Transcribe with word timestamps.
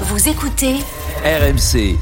Vous 0.00 0.28
écoutez 0.28 0.74
RMC. 1.24 1.96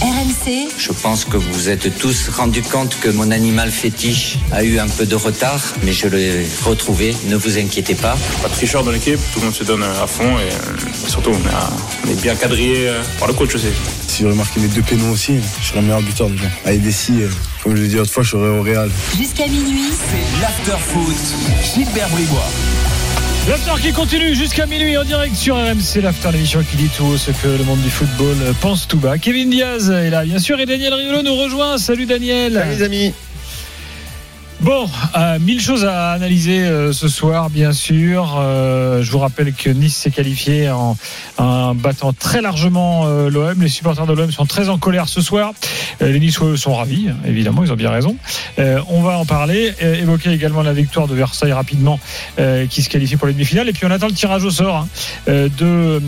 RMC 0.00 0.68
Je 0.78 0.92
pense 0.92 1.24
que 1.24 1.36
vous 1.36 1.52
vous 1.52 1.68
êtes 1.68 1.98
tous 1.98 2.28
rendu 2.30 2.62
compte 2.62 2.96
que 3.00 3.08
mon 3.10 3.30
animal 3.30 3.70
fétiche 3.70 4.38
a 4.52 4.62
eu 4.64 4.78
un 4.78 4.88
peu 4.88 5.06
de 5.06 5.14
retard, 5.14 5.60
mais 5.82 5.92
je 5.92 6.06
l'ai 6.08 6.46
retrouvé, 6.64 7.14
ne 7.26 7.36
vous 7.36 7.58
inquiétez 7.58 7.94
pas. 7.94 8.16
Pas 8.42 8.48
de 8.48 8.54
tricheur 8.54 8.82
dans 8.84 8.90
l'équipe, 8.92 9.18
tout 9.32 9.40
le 9.40 9.46
monde 9.46 9.54
se 9.54 9.64
donne 9.64 9.82
à 9.82 10.06
fond 10.06 10.38
et 10.38 10.42
euh, 10.52 11.08
surtout 11.08 11.30
on, 11.30 11.48
a- 11.48 11.70
on 12.06 12.10
est 12.10 12.20
bien 12.20 12.34
quadrillé 12.34 12.88
euh, 12.88 13.02
par 13.18 13.28
le 13.28 13.34
coach 13.34 13.54
aussi. 13.54 13.66
Si 14.06 14.22
j'aurais 14.22 14.34
marqué 14.36 14.60
mes 14.60 14.68
deux 14.68 14.82
pénaux 14.82 15.10
aussi, 15.12 15.34
je 15.60 15.66
serais 15.68 15.80
le 15.80 15.86
meilleur 15.86 16.02
buteur 16.02 16.28
déjà. 16.30 16.44
Avec 16.64 16.82
des 16.82 16.92
si, 16.92 17.22
euh, 17.22 17.28
comme 17.62 17.76
je 17.76 17.82
l'ai 17.82 17.88
dit 17.88 17.98
autrefois, 17.98 18.22
je 18.22 18.30
serais 18.30 18.48
au 18.48 18.62
Real. 18.62 18.90
jusqu'à 19.16 19.46
minuit. 19.46 19.90
C'est 19.92 20.40
l'after-foot. 20.40 21.16
Gilbert 21.74 22.08
Bribois. 22.08 22.48
L'after 23.48 23.80
qui 23.80 23.92
continue 23.94 24.34
jusqu'à 24.34 24.66
minuit 24.66 24.98
en 24.98 25.04
direct 25.04 25.34
sur 25.34 25.56
RMC, 25.56 26.02
l'after, 26.02 26.32
l'émission 26.32 26.62
qui 26.62 26.76
dit 26.76 26.90
tout 26.94 27.16
ce 27.16 27.30
que 27.30 27.48
le 27.48 27.64
monde 27.64 27.80
du 27.80 27.88
football 27.88 28.36
pense 28.60 28.86
tout 28.86 28.98
bas. 28.98 29.16
Kevin 29.16 29.48
Diaz 29.48 29.88
est 29.88 30.10
là, 30.10 30.22
bien 30.26 30.38
sûr, 30.38 30.60
et 30.60 30.66
Daniel 30.66 30.92
Riolo 30.92 31.22
nous 31.22 31.34
rejoint. 31.34 31.78
Salut 31.78 32.04
Daniel. 32.04 32.62
les 32.68 32.82
amis. 32.82 33.14
Bon, 34.60 34.90
euh, 35.16 35.38
mille 35.38 35.60
choses 35.60 35.84
à 35.84 36.10
analyser 36.10 36.62
euh, 36.64 36.92
ce 36.92 37.06
soir, 37.06 37.48
bien 37.48 37.70
sûr. 37.70 38.36
Euh, 38.40 39.04
je 39.04 39.10
vous 39.12 39.20
rappelle 39.20 39.52
que 39.52 39.70
Nice 39.70 39.94
s'est 39.94 40.10
qualifié 40.10 40.68
en, 40.68 40.96
en 41.36 41.76
battant 41.76 42.12
très 42.12 42.42
largement 42.42 43.04
euh, 43.06 43.30
l'OM. 43.30 43.62
Les 43.62 43.68
supporters 43.68 44.04
de 44.04 44.12
l'OM 44.12 44.32
sont 44.32 44.46
très 44.46 44.68
en 44.68 44.76
colère 44.76 45.08
ce 45.08 45.20
soir. 45.20 45.52
Euh, 46.02 46.10
les 46.10 46.18
Niçois 46.18 46.56
sont 46.56 46.74
ravis, 46.74 47.08
hein, 47.08 47.16
évidemment, 47.24 47.62
ils 47.62 47.72
ont 47.72 47.76
bien 47.76 47.90
raison. 47.90 48.16
Euh, 48.58 48.80
on 48.88 49.00
va 49.00 49.16
en 49.18 49.24
parler. 49.24 49.72
Évoquer 49.80 50.30
également 50.32 50.62
la 50.62 50.72
victoire 50.72 51.06
de 51.06 51.14
Versailles 51.14 51.52
rapidement, 51.52 52.00
qui 52.68 52.82
se 52.82 52.88
qualifie 52.88 53.16
pour 53.16 53.28
les 53.28 53.34
demi-finales. 53.34 53.68
Et 53.68 53.72
puis 53.72 53.86
on 53.86 53.90
attend 53.92 54.08
le 54.08 54.12
tirage 54.12 54.42
au 54.42 54.50
sort 54.50 54.76
hein, 54.76 54.88
de, 55.26 56.00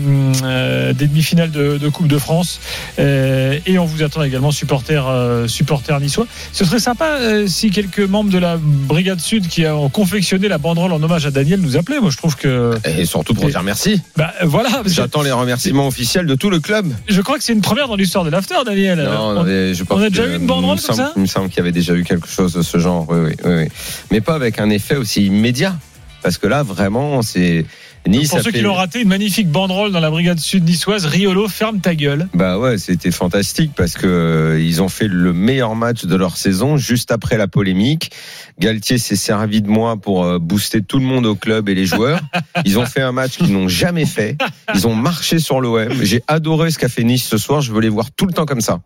euh, 0.43 0.93
des 0.93 1.07
demi-finales 1.07 1.51
de, 1.51 1.77
de 1.77 1.89
Coupe 1.89 2.07
de 2.07 2.17
France. 2.17 2.59
Et 2.97 3.79
on 3.79 3.85
vous 3.85 4.03
attend 4.03 4.23
également 4.23 4.51
supporters, 4.51 5.07
supporters 5.47 6.01
niçois. 6.01 6.27
Ce 6.51 6.65
serait 6.65 6.79
sympa 6.79 7.17
si 7.47 7.71
quelques 7.71 7.99
membres 7.99 8.29
de 8.29 8.40
la 8.41 8.57
Brigade 8.59 9.19
Sud 9.21 9.47
qui 9.47 9.65
ont 9.67 9.89
confectionné 9.89 10.47
la 10.47 10.57
banderole 10.57 10.91
en 10.91 11.01
hommage 11.01 11.25
à 11.25 11.31
Daniel 11.31 11.61
nous 11.61 11.77
appelaient. 11.77 11.99
Moi, 11.99 12.09
je 12.09 12.17
trouve 12.17 12.35
que. 12.35 12.73
Et 12.85 13.05
surtout 13.05 13.33
pour 13.33 13.45
dire 13.45 13.63
merci. 13.63 14.01
Bah, 14.17 14.33
voilà. 14.43 14.81
J'attends 14.85 15.21
les 15.21 15.31
remerciements 15.31 15.87
officiels 15.87 16.25
de 16.25 16.35
tout 16.35 16.49
le 16.49 16.59
club. 16.59 16.87
Je 17.07 17.21
crois 17.21 17.37
que 17.37 17.43
c'est 17.43 17.53
une 17.53 17.61
première 17.61 17.87
dans 17.87 17.95
l'histoire 17.95 18.23
de 18.25 18.29
l'after, 18.29 18.55
Daniel. 18.65 18.99
Non, 19.03 19.39
On- 19.39 19.43
mais 19.43 19.73
je 19.73 19.83
pense 19.83 19.99
on 19.99 20.03
a 20.03 20.09
déjà 20.09 20.25
eu 20.27 20.35
une 20.35 20.45
banderole 20.47 20.77
comme 20.81 20.95
semble- 20.95 21.07
ça 21.09 21.13
Il 21.15 21.21
me 21.21 21.27
semble 21.27 21.47
qu'il 21.49 21.57
y 21.57 21.61
avait 21.61 21.71
déjà 21.71 21.93
eu 21.93 22.03
quelque 22.03 22.27
chose 22.27 22.53
de 22.53 22.61
ce 22.61 22.77
genre, 22.79 23.05
oui, 23.09 23.19
oui, 23.23 23.33
oui, 23.45 23.51
oui. 23.63 23.67
Mais 24.11 24.19
pas 24.21 24.35
avec 24.35 24.59
un 24.59 24.69
effet 24.69 24.95
aussi 24.95 25.25
immédiat. 25.27 25.75
Parce 26.23 26.37
que 26.37 26.47
là, 26.47 26.61
vraiment, 26.63 27.21
c'est. 27.21 27.65
Nice 28.07 28.29
Pour 28.31 28.39
ceux 28.39 28.45
fait- 28.51 28.57
qui 28.57 28.63
l'ont 28.63 28.73
raté, 28.73 29.01
une 29.01 29.09
magnifique 29.09 29.49
banderole 29.49 29.91
dans 29.91 29.99
la 29.99 30.09
Brigade 30.09 30.39
Sud 30.39 30.63
niçoise. 30.67 31.05
Riolo, 31.05 31.47
ferme 31.47 31.79
ta 31.81 31.93
gueule. 31.93 32.27
Bah 32.33 32.57
ouais, 32.57 32.77
c'était 32.79 33.11
fantastique 33.11 33.71
parce 33.75 33.93
que 33.93 34.07
euh, 34.07 34.59
ils 34.59 34.81
ont 34.81 34.89
fait 34.89 35.07
le 35.07 35.33
meilleur 35.33 35.75
match 35.75 36.05
de 36.05 36.15
leur 36.15 36.35
saison 36.35 36.77
juste 36.77 37.11
après 37.11 37.37
la 37.37 37.47
polémique. 37.47 38.11
Galtier 38.59 38.97
s'est 38.97 39.15
servi 39.15 39.61
de 39.61 39.69
moi 39.69 39.97
pour 39.97 40.23
euh, 40.25 40.39
booster 40.39 40.81
tout 40.81 40.97
le 40.97 41.05
monde 41.05 41.25
au 41.27 41.35
club 41.35 41.69
et 41.69 41.75
les 41.75 41.85
joueurs. 41.85 42.19
Ils 42.65 42.79
ont 42.79 42.85
fait 42.87 43.01
un 43.01 43.11
match 43.11 43.37
qu'ils 43.37 43.53
n'ont 43.53 43.67
jamais 43.67 44.05
fait. 44.05 44.35
Ils 44.73 44.87
ont 44.87 44.95
marché 44.95 45.37
sur 45.37 45.61
l'OM. 45.61 45.93
J'ai 46.01 46.23
adoré 46.27 46.71
ce 46.71 46.79
qu'a 46.79 46.89
fait 46.89 47.03
Nice 47.03 47.27
ce 47.27 47.37
soir. 47.37 47.61
Je 47.61 47.71
veux 47.71 47.81
les 47.81 47.89
voir 47.89 48.09
tout 48.11 48.25
le 48.25 48.33
temps 48.33 48.45
comme 48.45 48.61
ça. 48.61 48.81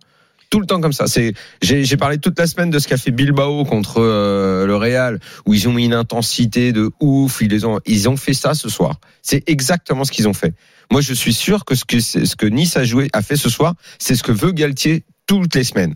Tout 0.56 0.62
le 0.62 0.68
temps 0.68 0.80
comme 0.80 0.94
ça. 0.94 1.08
C'est, 1.08 1.34
j'ai, 1.62 1.98
parlé 1.98 2.18
toute 2.18 2.40
la 2.40 2.48
semaine 2.48 2.70
de 2.70 2.80
ce 2.80 2.88
qu'a 2.88 2.96
fait 2.96 3.12
Bilbao 3.12 3.66
contre 3.66 3.96
euh, 4.00 4.66
le 4.66 4.78
Real, 4.78 5.20
où 5.46 5.54
ils 5.54 5.68
ont 5.68 5.74
mis 5.74 5.84
une 5.84 5.94
intensité 5.94 6.72
de 6.72 6.92
ouf. 7.02 7.42
Ils 7.42 7.50
les 7.50 7.66
ont, 7.66 7.82
ils 7.86 8.08
ont 8.08 8.16
fait 8.16 8.34
ça 8.34 8.54
ce 8.54 8.70
soir. 8.70 9.02
C'est 9.22 9.44
exactement 9.50 10.06
ce 10.06 10.14
qu'ils 10.14 10.30
ont 10.30 10.34
fait. 10.34 10.54
Moi, 10.94 11.02
je 11.02 11.14
suis 11.14 11.34
sûr 11.34 11.66
que 11.66 11.76
ce 11.76 11.84
que, 11.84 12.00
c'est- 12.00 12.26
ce 12.26 12.38
que 12.38 12.46
Nice 12.46 12.78
a 12.78 12.86
joué, 12.86 13.10
a 13.12 13.22
fait 13.22 13.36
ce 13.36 13.50
soir, 13.50 13.74
c'est 14.00 14.16
ce 14.16 14.24
que 14.24 14.32
veut 14.32 14.54
Galtier 14.54 15.04
toutes 15.28 15.56
les 15.56 15.66
semaines. 15.66 15.96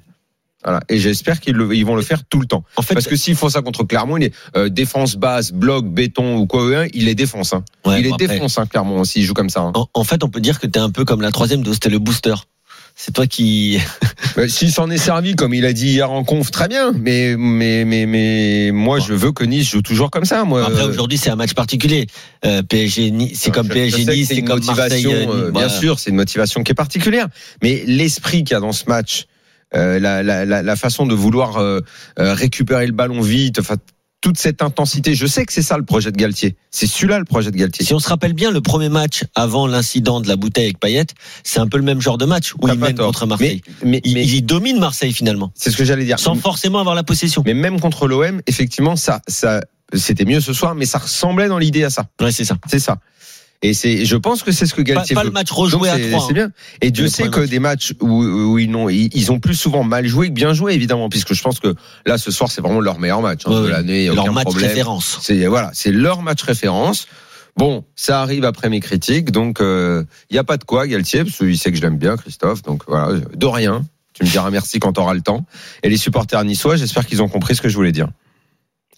Voilà. 0.66 0.82
Et 0.90 1.00
j'espère 1.00 1.40
qu'ils 1.40 1.56
ils 1.72 1.86
vont 1.86 1.96
le 1.96 2.02
faire 2.02 2.26
tout 2.26 2.42
le 2.42 2.46
temps. 2.46 2.66
En 2.76 2.82
fait, 2.82 2.96
Parce 2.96 3.08
que 3.08 3.16
s'ils 3.16 3.36
font 3.38 3.48
ça 3.48 3.62
contre 3.62 3.86
Clermont, 3.86 4.18
il 4.18 4.24
est 4.26 4.34
euh, 4.58 4.68
défense 4.68 5.16
basse, 5.16 5.54
bloc, 5.54 5.86
béton 5.88 6.36
ou 6.36 6.48
quoi, 6.48 6.84
il 6.94 7.06
les 7.06 7.16
défonce. 7.16 7.54
Hein. 7.54 7.64
Ouais, 7.86 8.02
il 8.02 8.04
les 8.04 8.10
bon, 8.10 8.18
défonce, 8.18 8.58
hein, 8.58 8.66
Clermont, 8.66 9.06
s'il 9.06 9.24
joue 9.24 9.34
comme 9.34 9.50
ça. 9.50 9.62
hein. 9.62 9.72
En, 9.74 9.88
en 9.94 10.04
fait, 10.04 10.22
on 10.22 10.28
peut 10.30 10.42
dire 10.42 10.60
que 10.60 10.68
t'es 10.68 10.80
un 10.80 10.90
peu 10.90 11.06
comme 11.06 11.22
la 11.22 11.32
troisième 11.32 11.62
dose, 11.64 11.76
c'était 11.76 11.88
le 11.90 12.00
booster. 12.00 12.34
C'est 13.02 13.14
toi 13.14 13.28
qui. 13.28 13.80
Euh, 14.38 14.48
S'il 14.50 14.74
s'en 14.74 14.90
est 14.90 14.98
servi, 14.98 15.34
comme 15.34 15.54
il 15.54 15.66
a 15.66 15.72
dit 15.72 15.88
hier 15.88 16.12
en 16.12 16.26
conf, 16.26 16.52
très 16.52 16.68
bien. 16.68 16.92
Mais, 16.92 17.36
mais, 17.38 17.86
mais, 17.86 18.06
mais 18.06 18.72
moi, 18.74 19.00
je 19.00 19.14
veux 19.14 19.32
que 19.32 19.46
Nice 19.46 19.70
joue 19.70 19.82
toujours 19.82 20.12
comme 20.12 20.26
ça. 20.26 20.44
Moi, 20.44 20.66
Après, 20.66 20.84
aujourd'hui, 20.84 21.18
c'est 21.18 21.30
un 21.30 21.38
match 21.38 21.54
particulier. 21.54 22.08
Euh, 22.44 22.62
PSG, 22.62 23.12
Nice, 23.12 23.40
c'est 23.40 23.52
comme 23.52 23.68
je- 23.68 23.74
PSG, 23.74 24.06
Nice, 24.06 24.28
c'est 24.28 24.42
comme 24.42 24.60
Marseille. 24.66 25.06
motivation, 25.06 25.32
euh, 25.32 25.48
euh, 25.48 25.52
bien 25.52 25.70
sûr, 25.70 25.98
c'est 25.98 26.10
une 26.10 26.18
motivation 26.18 26.62
qui 26.62 26.74
est 26.74 26.76
particulière. 26.76 27.28
Mais 27.64 27.84
l'esprit 27.88 28.44
qu'il 28.44 28.56
y 28.56 28.58
a 28.58 28.60
dans 28.60 28.74
ce 28.74 28.84
match, 28.90 29.28
euh, 29.78 29.98
la, 29.98 30.22
la, 30.22 30.44
la, 30.46 30.76
façon 30.76 31.06
de 31.06 31.16
vouloir 31.16 31.56
euh, 31.56 31.80
récupérer 32.18 32.86
le 32.86 32.92
ballon 32.92 33.22
vite, 33.22 33.60
enfin 33.60 33.76
toute 34.22 34.38
cette 34.38 34.62
intensité. 34.62 35.16
Je 35.16 35.26
sais 35.26 35.46
que 35.46 35.54
c'est 35.54 35.62
ça 35.62 35.78
le 35.78 35.86
projet 35.86 36.12
de 36.12 36.18
Galtier. 36.18 36.56
C'est 36.72 36.88
celui-là 36.88 37.20
le 37.20 37.26
projet 37.26 37.52
de 37.52 37.58
Galtier. 37.58 37.86
Si 37.86 37.94
on 37.94 38.00
se 38.00 38.10
rappelle 38.10 38.34
bien, 38.34 38.52
le 38.52 38.62
premier 38.62 38.90
match 38.90 39.24
avant 39.36 39.66
l'incident 39.66 40.20
de 40.20 40.28
la 40.28 40.36
bouteille 40.36 40.66
avec 40.66 40.80
Payet, 40.80 41.06
c'est 41.44 41.60
un 41.60 41.68
peu 41.68 41.78
le 41.78 41.84
même 41.84 42.02
genre 42.02 42.18
de 42.18 42.26
match 42.26 42.54
où 42.56 42.68
T'as 42.68 42.74
il 42.74 42.80
mène 42.80 42.96
tort. 42.96 43.06
contre 43.08 43.26
Marseille. 43.26 43.62
Mais, 43.82 43.90
mais, 43.90 44.02
il, 44.04 44.14
mais 44.16 44.28
il 44.28 44.42
domine 44.42 44.80
Marseille 44.80 45.14
finalement, 45.14 45.52
c'est 45.56 45.72
ce 45.72 45.78
que 45.78 45.86
j'allais 45.86 46.06
dire. 46.06 46.20
sans 46.20 46.36
forcément 46.36 46.80
avoir 46.80 46.96
la 46.96 47.04
possession. 47.04 47.44
Mais 47.46 47.54
même 47.54 47.80
contre 47.80 48.08
l'OM, 48.08 48.42
effectivement, 48.46 48.96
ça, 48.98 49.22
ça, 49.28 49.62
c'était 49.94 50.26
mieux 50.26 50.42
ce 50.42 50.52
soir, 50.54 50.76
mais 50.76 50.86
ça 50.86 50.98
ressemblait 51.00 51.48
dans 51.48 51.58
l'idée 51.58 51.84
à 51.84 51.90
ça. 51.90 52.06
Ouais, 52.22 52.32
c'est 52.32 52.46
ça. 52.46 52.58
C'est 52.68 52.80
ça. 52.80 52.98
Et 53.62 53.74
c'est, 53.74 54.06
je 54.06 54.16
pense 54.16 54.42
que 54.44 54.54
c'est 54.54 54.66
ce 54.66 54.74
que 54.74 54.82
Pas, 54.82 54.94
Galtier 54.94 55.16
pas 55.16 55.22
veut. 55.22 55.28
le 55.28 55.34
match 55.34 55.50
Donc, 55.50 55.58
rejoué 55.58 55.90
à 55.90 55.98
c'est- 55.98 56.10
trois. 56.12 56.26
C'est 56.28 56.34
bien. 56.34 56.50
Et 56.82 56.92
Dieu 56.92 57.10
sait 57.10 57.28
que 57.30 57.42
match. 57.42 57.50
des 57.50 57.60
matchs 57.60 57.94
où, 58.00 58.24
où 58.24 58.58
ils, 58.58 58.72
n'ont, 58.72 58.88
ils, 58.88 59.10
ils 59.14 59.32
ont 59.34 59.40
plus 59.42 59.56
souvent 59.56 59.84
mal 59.84 60.08
joué 60.08 60.28
que 60.30 60.34
bien 60.34 60.54
joué, 60.54 60.74
évidemment, 60.74 61.10
puisque 61.10 61.34
je 61.34 61.42
pense 61.42 61.60
que 61.60 61.76
là, 62.06 62.18
ce 62.18 62.32
soir, 62.32 62.50
c'est 62.50 62.62
vraiment 62.62 62.80
leur 62.80 63.00
meilleur 63.00 63.22
match 63.22 63.42
hein, 63.46 63.52
Ouais, 63.52 63.62
de 63.64 63.68
l'année. 63.68 64.06
Leur 64.08 64.24
aucun 64.24 64.32
match 64.32 64.46
problème. 64.46 64.70
référence. 64.70 65.20
C'est 65.22 65.46
voilà, 65.48 65.72
c'est 65.74 65.92
leur 65.92 66.22
match 66.22 66.42
référence. 66.44 67.08
Bon, 67.58 67.84
ça 67.98 68.22
arrive 68.22 68.46
après 68.46 68.70
mes 68.70 68.80
critiques, 68.80 69.32
donc 69.32 69.58
il 69.60 70.06
n'y 70.32 70.38
a 70.38 70.46
pas 70.46 70.56
de 70.56 70.64
quoi, 70.64 70.88
Galtier, 70.88 71.26
parce 71.26 71.36
qu'il 71.38 71.58
sait 71.58 71.72
que 71.72 71.78
je 71.78 71.82
l'aime 71.82 71.98
bien, 71.98 72.16
Christophe. 72.16 72.62
Donc 72.62 72.84
voilà, 72.88 73.20
de 73.36 73.46
rien. 73.46 73.84
Tu 74.14 74.24
me 74.24 74.30
diras 74.30 74.50
merci 74.52 74.80
quand 74.80 74.94
tu 74.94 75.02
auras 75.02 75.14
le 75.14 75.22
temps. 75.22 75.46
Et 75.84 75.90
les 75.90 75.98
supporters 75.98 76.44
niçois, 76.46 76.78
j'espère 76.78 77.06
qu'ils 77.06 77.22
ont 77.22 77.28
compris 77.28 77.56
ce 77.56 77.62
que 77.62 77.68
je 77.68 77.76
voulais 77.76 77.92
dire. 77.92 78.08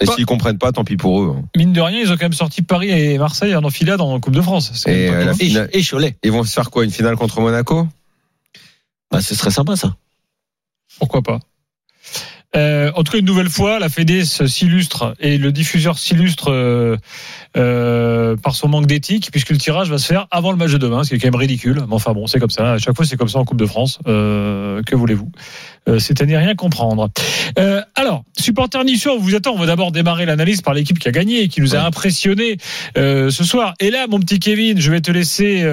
Et 0.02 0.06
Bah- 0.06 0.14
s'ils 0.16 0.26
comprennent 0.26 0.58
pas, 0.58 0.72
tant 0.72 0.84
pis 0.84 0.98
pour 0.98 1.22
eux. 1.22 1.36
hein. 1.38 1.44
Mine 1.56 1.74
de 1.74 1.80
rien, 1.82 2.00
ils 2.00 2.08
ont 2.12 2.16
quand 2.16 2.24
même 2.26 2.34
sorti 2.34 2.62
Paris 2.64 2.90
et 2.90 3.18
Marseille 3.20 3.56
en 3.56 3.64
enfilade 3.64 4.02
en 4.02 4.20
Coupe 4.20 4.34
de 4.36 4.42
France. 4.42 4.72
C'est 4.74 4.92
Et, 4.92 5.10
euh, 5.10 5.26
la 5.26 5.34
finale- 5.34 5.70
et 5.74 5.84
Cholet. 5.84 6.18
Ils 6.24 6.32
vont 6.32 6.44
se 6.44 6.52
faire 6.54 6.72
quoi 6.72 6.84
Une 6.84 6.92
finale 6.92 7.16
contre 7.16 7.40
Monaco? 7.40 7.88
Bah, 9.12 9.22
ce 9.22 9.36
serait 9.36 9.52
sympa 9.52 9.76
ça. 9.76 9.96
Pourquoi 10.98 11.22
pas? 11.22 11.40
Euh, 12.56 12.92
en 12.96 13.04
tout 13.04 13.14
cas, 13.14 13.20
une 13.20 13.26
nouvelle 13.26 13.50
fois, 13.50 13.80
la 13.80 13.90
Fédé 13.90 14.26
s'illustre 14.26 15.14
et 15.20 15.38
le 15.38 15.52
diffuseur 15.52 15.98
s'illustre 15.98 16.52
euh, 16.52 16.98
euh, 17.58 18.36
par 18.36 18.56
son 18.56 18.68
manque 18.68 18.88
d'éthique, 18.88 19.30
puisque 19.32 19.52
le 19.52 19.58
tirage 19.58 19.90
va 19.90 19.98
se 19.98 20.06
faire 20.06 20.28
avant 20.32 20.52
le 20.52 20.58
match 20.58 20.72
de 20.72 20.78
demain, 20.78 21.04
ce 21.04 21.10
qui 21.10 21.16
est 21.16 21.20
quand 21.20 21.28
même 21.28 21.36
ridicule. 21.36 21.82
Mais 21.88 21.94
enfin 21.94 22.14
bon, 22.14 22.28
c'est 22.28 22.40
comme 22.40 22.50
ça. 22.50 22.74
À 22.74 22.78
chaque 22.78 22.96
fois, 22.96 23.06
c'est 23.06 23.18
comme 23.18 23.30
ça 23.30 23.40
en 23.40 23.46
Coupe 23.46 23.60
de 23.60 23.66
France. 23.66 24.00
Euh, 24.08 24.82
que 24.84 24.96
voulez-vous? 24.96 25.32
Euh, 25.88 26.00
C'est 26.00 26.22
à 26.22 26.26
n'y 26.26 26.36
rien 26.36 26.56
comprendre. 26.56 27.10
Euh, 27.58 27.82
alors, 27.96 28.24
supporter 28.38 28.84
niçois, 28.84 29.14
on 29.14 29.20
vous 29.20 29.36
attend. 29.36 29.54
On 29.54 29.58
va 29.58 29.66
d'abord 29.66 29.92
démarrer 29.92 30.26
l'analyse 30.26 30.62
par 30.62 30.74
l'équipe 30.74 31.00
qui 31.00 31.08
a 31.08 31.12
gagné 31.12 31.44
et 31.44 31.48
qui 31.48 31.62
nous 31.62 31.76
a 31.76 31.80
impressionné 31.80 32.58
euh, 32.98 33.30
ce 33.30 33.44
soir. 33.44 33.74
Et 33.80 33.92
là, 33.92 34.08
mon 34.08 34.20
petit 34.20 34.40
Kevin, 34.40 34.80
je 34.80 34.92
vais 34.92 35.02
te 35.02 35.12
laisser 35.12 35.66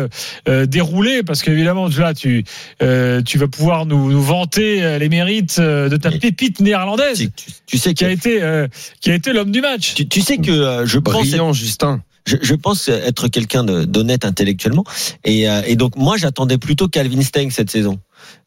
dérouler 0.46 1.22
parce 1.22 1.42
qu'évidemment, 1.42 1.88
là, 1.98 2.14
tu 2.14 2.44
euh, 2.82 3.22
tu 3.22 3.38
vas 3.38 3.48
pouvoir 3.48 3.86
nous, 3.86 4.10
nous 4.10 4.22
vanter 4.22 4.98
les 4.98 5.08
mérites 5.08 5.60
de 5.60 5.96
ta 5.96 6.10
pépite 6.10 6.60
néerlandaise 6.68 7.28
Tu, 7.66 7.78
sais 7.78 7.94
qui 7.94 8.04
a 8.04 8.10
été 8.10 8.42
euh, 8.42 8.66
qui 9.00 9.10
a 9.10 9.14
été 9.14 9.32
l'homme 9.32 9.50
du 9.50 9.60
match. 9.60 9.94
tu, 9.94 10.08
tu 10.08 10.20
sais 10.20 10.38
que 10.38 10.50
euh, 10.50 10.86
je 10.86 10.98
pense 10.98 11.14
être- 11.14 11.20
Brillant, 11.30 11.52
Justin. 11.52 12.02
je, 12.26 12.36
je 12.42 12.54
pense 12.54 12.88
être 12.88 13.28
quelqu'un 13.28 13.64
d'honnête 13.64 14.24
intellectuellement 14.24 14.84
et, 15.24 15.48
euh, 15.48 15.62
et 15.66 15.76
donc 15.76 15.96
moi 15.96 16.16
j'attendais 16.16 16.58
plutôt 16.58 16.88
Calvin 16.88 17.22
Stein 17.22 17.48
cette 17.50 17.70
saison 17.70 17.98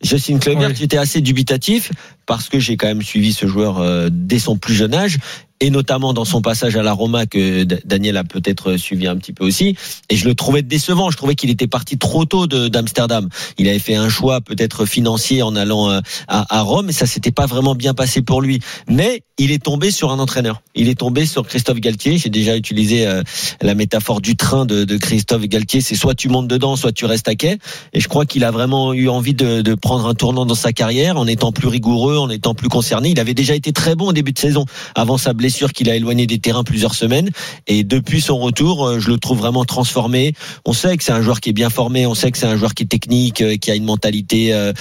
Justin 0.04 0.38
Kluivert, 0.40 0.70
Oui. 0.70 0.76
j'étais 0.78 0.98
assez 0.98 1.22
dubitatif 1.22 1.92
parce 2.26 2.50
que 2.50 2.60
j'ai 2.60 2.78
quand 2.78 2.88
même 2.88 3.02
suivi 3.02 3.34
ce 3.34 3.48
joueur 3.48 3.80
euh, 3.80 4.10
dès 4.12 4.38
son 4.40 4.58
plus 4.58 4.74
jeune 4.76 4.94
âge 4.94 5.18
et 5.62 5.70
notamment 5.70 6.12
dans 6.14 6.26
son 6.26 6.42
passage 6.42 6.76
à 6.76 6.82
la 6.82 6.92
Roma 6.92 7.28
que 7.28 7.64
Daniel 7.64 8.18
a 8.18 8.24
peut-être 8.24 8.78
suivi 8.78 9.08
un 9.08 9.16
petit 9.16 9.32
peu 9.32 9.46
aussi. 9.46 9.78
Et 10.10 10.16
je 10.16 10.28
le 10.28 10.34
trouvais 10.34 10.64
décevant. 10.64 11.12
Je 11.12 11.18
trouvais 11.18 11.36
qu'il 11.36 11.52
était 11.52 11.68
parti 11.68 12.00
trop 12.00 12.26
tôt 12.26 12.48
d'Amsterdam. 12.48 13.30
Il 13.60 13.70
avait 13.70 13.80
fait 13.80 13.96
un 13.96 14.10
choix 14.10 14.42
peut-être 14.42 14.86
financier 14.86 15.44
en 15.44 15.56
allant 15.56 15.90
euh, 15.92 16.00
à, 16.28 16.62
Rome 16.62 16.90
et 16.90 16.94
ça 16.94 17.06
s'était 17.06 17.32
pas 17.32 17.46
vraiment 17.46 17.76
bien 17.76 17.94
passé 17.94 18.24
pour 18.24 18.42
lui. 18.42 18.60
Mais 18.90 19.22
il 19.38 19.52
est 19.52 19.64
tombé 19.64 19.92
sur 19.92 20.12
un 20.12 20.20
entraîneur. 20.20 20.62
Il 20.74 20.90
est 20.90 21.00
tombé 21.00 21.28
sur 21.28 21.48
Christophe 21.48 21.80
Galtier. 21.80 22.18
J'ai 22.18 22.30
déjà 22.30 22.58
utilisé 22.58 23.06
euh, 23.06 23.22
la 23.62 23.76
métaphore 23.76 24.20
du 24.20 24.36
train 24.36 24.66
de, 24.66 24.98
Christophe 24.98 25.44
Galtier. 25.44 25.82
C'est 25.82 25.96
soit 25.96 26.16
tu 26.16 26.28
montes 26.28 26.48
dedans, 26.48 26.76
soit 26.76 26.92
tu 26.92 27.06
restes 27.06 27.28
à 27.28 27.36
quai. 27.36 27.60
Et 27.94 28.00
je 28.00 28.08
crois 28.08 28.26
qu'il 28.26 28.44
a 28.44 28.52
vraiment 28.52 28.94
eu 28.94 29.10
envie 29.10 29.36
de 29.36 29.76
prendre 29.76 30.08
un 30.08 30.16
tournant 30.16 30.48
dans 30.48 30.56
sa 30.56 30.74
carrière 30.74 31.18
en 31.18 31.28
étant 31.28 31.52
plus 31.52 31.68
rigoureux, 31.68 32.18
en 32.18 32.30
étant 32.30 32.56
plus 32.56 32.70
concerné. 32.70 33.10
Il 33.10 33.20
avait 33.20 33.36
déjà 33.36 33.54
été 33.54 33.72
très 33.74 33.96
bon 33.96 34.08
au 34.08 34.14
début 34.14 34.34
de 34.34 34.40
saison 34.40 34.66
avant 34.96 35.18
sa 35.18 35.34
blessure 35.34 35.51
qu'il 35.52 35.90
a 35.90 35.96
éloigné 35.96 36.28
des 36.28 36.40
terrains 36.40 36.64
plusieurs 36.64 36.96
semaines. 36.96 37.30
Et 37.68 37.84
depuis 37.84 38.22
son 38.22 38.38
retour, 38.38 38.86
euh, 38.86 39.00
je 39.00 39.10
le 39.10 39.18
trouve 39.18 39.40
vraiment 39.40 39.66
transformé. 39.66 40.34
On 40.66 40.74
sait 40.74 40.98
que 40.98 41.04
c'est 41.04 41.12
un 41.12 41.22
joueur 41.22 41.40
qui 41.40 41.50
est 41.50 41.54
bien 41.54 41.70
formé. 41.70 42.06
On 42.06 42.16
sait 42.16 42.32
que 42.32 42.38
c'est 42.38 42.48
un 42.48 42.58
joueur 42.58 42.74
qui 42.74 42.84
est 42.84 42.88
technique, 42.88 43.42
euh, 43.42 43.58
qui 43.58 43.72
a 43.72 43.76
une 43.76 43.86
mentalité, 43.86 44.54
euh, 44.54 44.74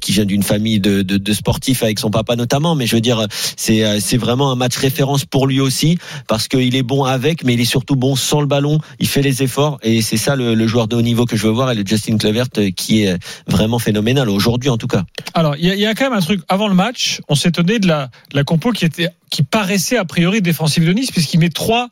qui 0.00 0.12
vient 0.12 0.24
d'une 0.24 0.42
famille 0.42 0.80
de, 0.80 1.02
de, 1.02 1.32
sportifs 1.32 1.82
avec 1.82 1.98
son 1.98 2.10
papa 2.10 2.36
notamment. 2.36 2.74
Mais 2.74 2.86
je 2.86 2.94
veux 2.94 3.00
dire, 3.00 3.26
c'est 3.56 4.16
vraiment 4.16 4.50
un 4.50 4.56
match 4.56 4.76
référence 4.76 5.24
pour 5.24 5.46
lui 5.46 5.60
aussi 5.60 5.98
parce 6.28 6.48
qu'il 6.48 6.74
est 6.76 6.82
bon 6.82 7.04
avec, 7.04 7.44
mais 7.44 7.54
il 7.54 7.60
est 7.60 7.64
surtout 7.64 7.96
bon 7.96 8.16
sans 8.16 8.40
le 8.40 8.46
ballon. 8.46 8.78
Il 9.00 9.08
fait 9.08 9.22
les 9.22 9.42
efforts 9.42 9.78
et 9.82 10.02
c'est 10.02 10.16
ça 10.16 10.36
le, 10.36 10.66
joueur 10.66 10.88
de 10.88 10.96
haut 10.96 11.02
niveau 11.02 11.24
que 11.24 11.36
je 11.36 11.46
veux 11.46 11.52
voir 11.52 11.70
et 11.70 11.74
le 11.74 11.84
Justin 11.84 12.16
Clevert 12.16 12.48
qui 12.76 13.02
est 13.02 13.18
vraiment 13.46 13.78
phénoménal 13.78 14.28
aujourd'hui 14.28 14.70
en 14.70 14.78
tout 14.78 14.86
cas. 14.86 15.04
Alors, 15.34 15.56
il 15.56 15.66
y, 15.66 15.86
a- 15.86 15.94
quand 15.94 16.04
même 16.04 16.18
un 16.18 16.22
truc. 16.22 16.40
Avant 16.48 16.68
le 16.68 16.74
match, 16.74 17.20
on 17.28 17.34
s'étonnait 17.34 17.78
de 17.78 17.86
la, 17.86 18.10
la 18.32 18.44
compo 18.44 18.70
qui 18.72 18.84
était 18.84 19.08
qui 19.34 19.42
paraissait 19.42 19.96
a 19.96 20.04
priori 20.14 20.40
défensive 20.40 20.86
de 20.86 20.92
Nice, 20.92 21.10
puisqu'il 21.10 21.40
met 21.40 21.48
trois 21.48 21.88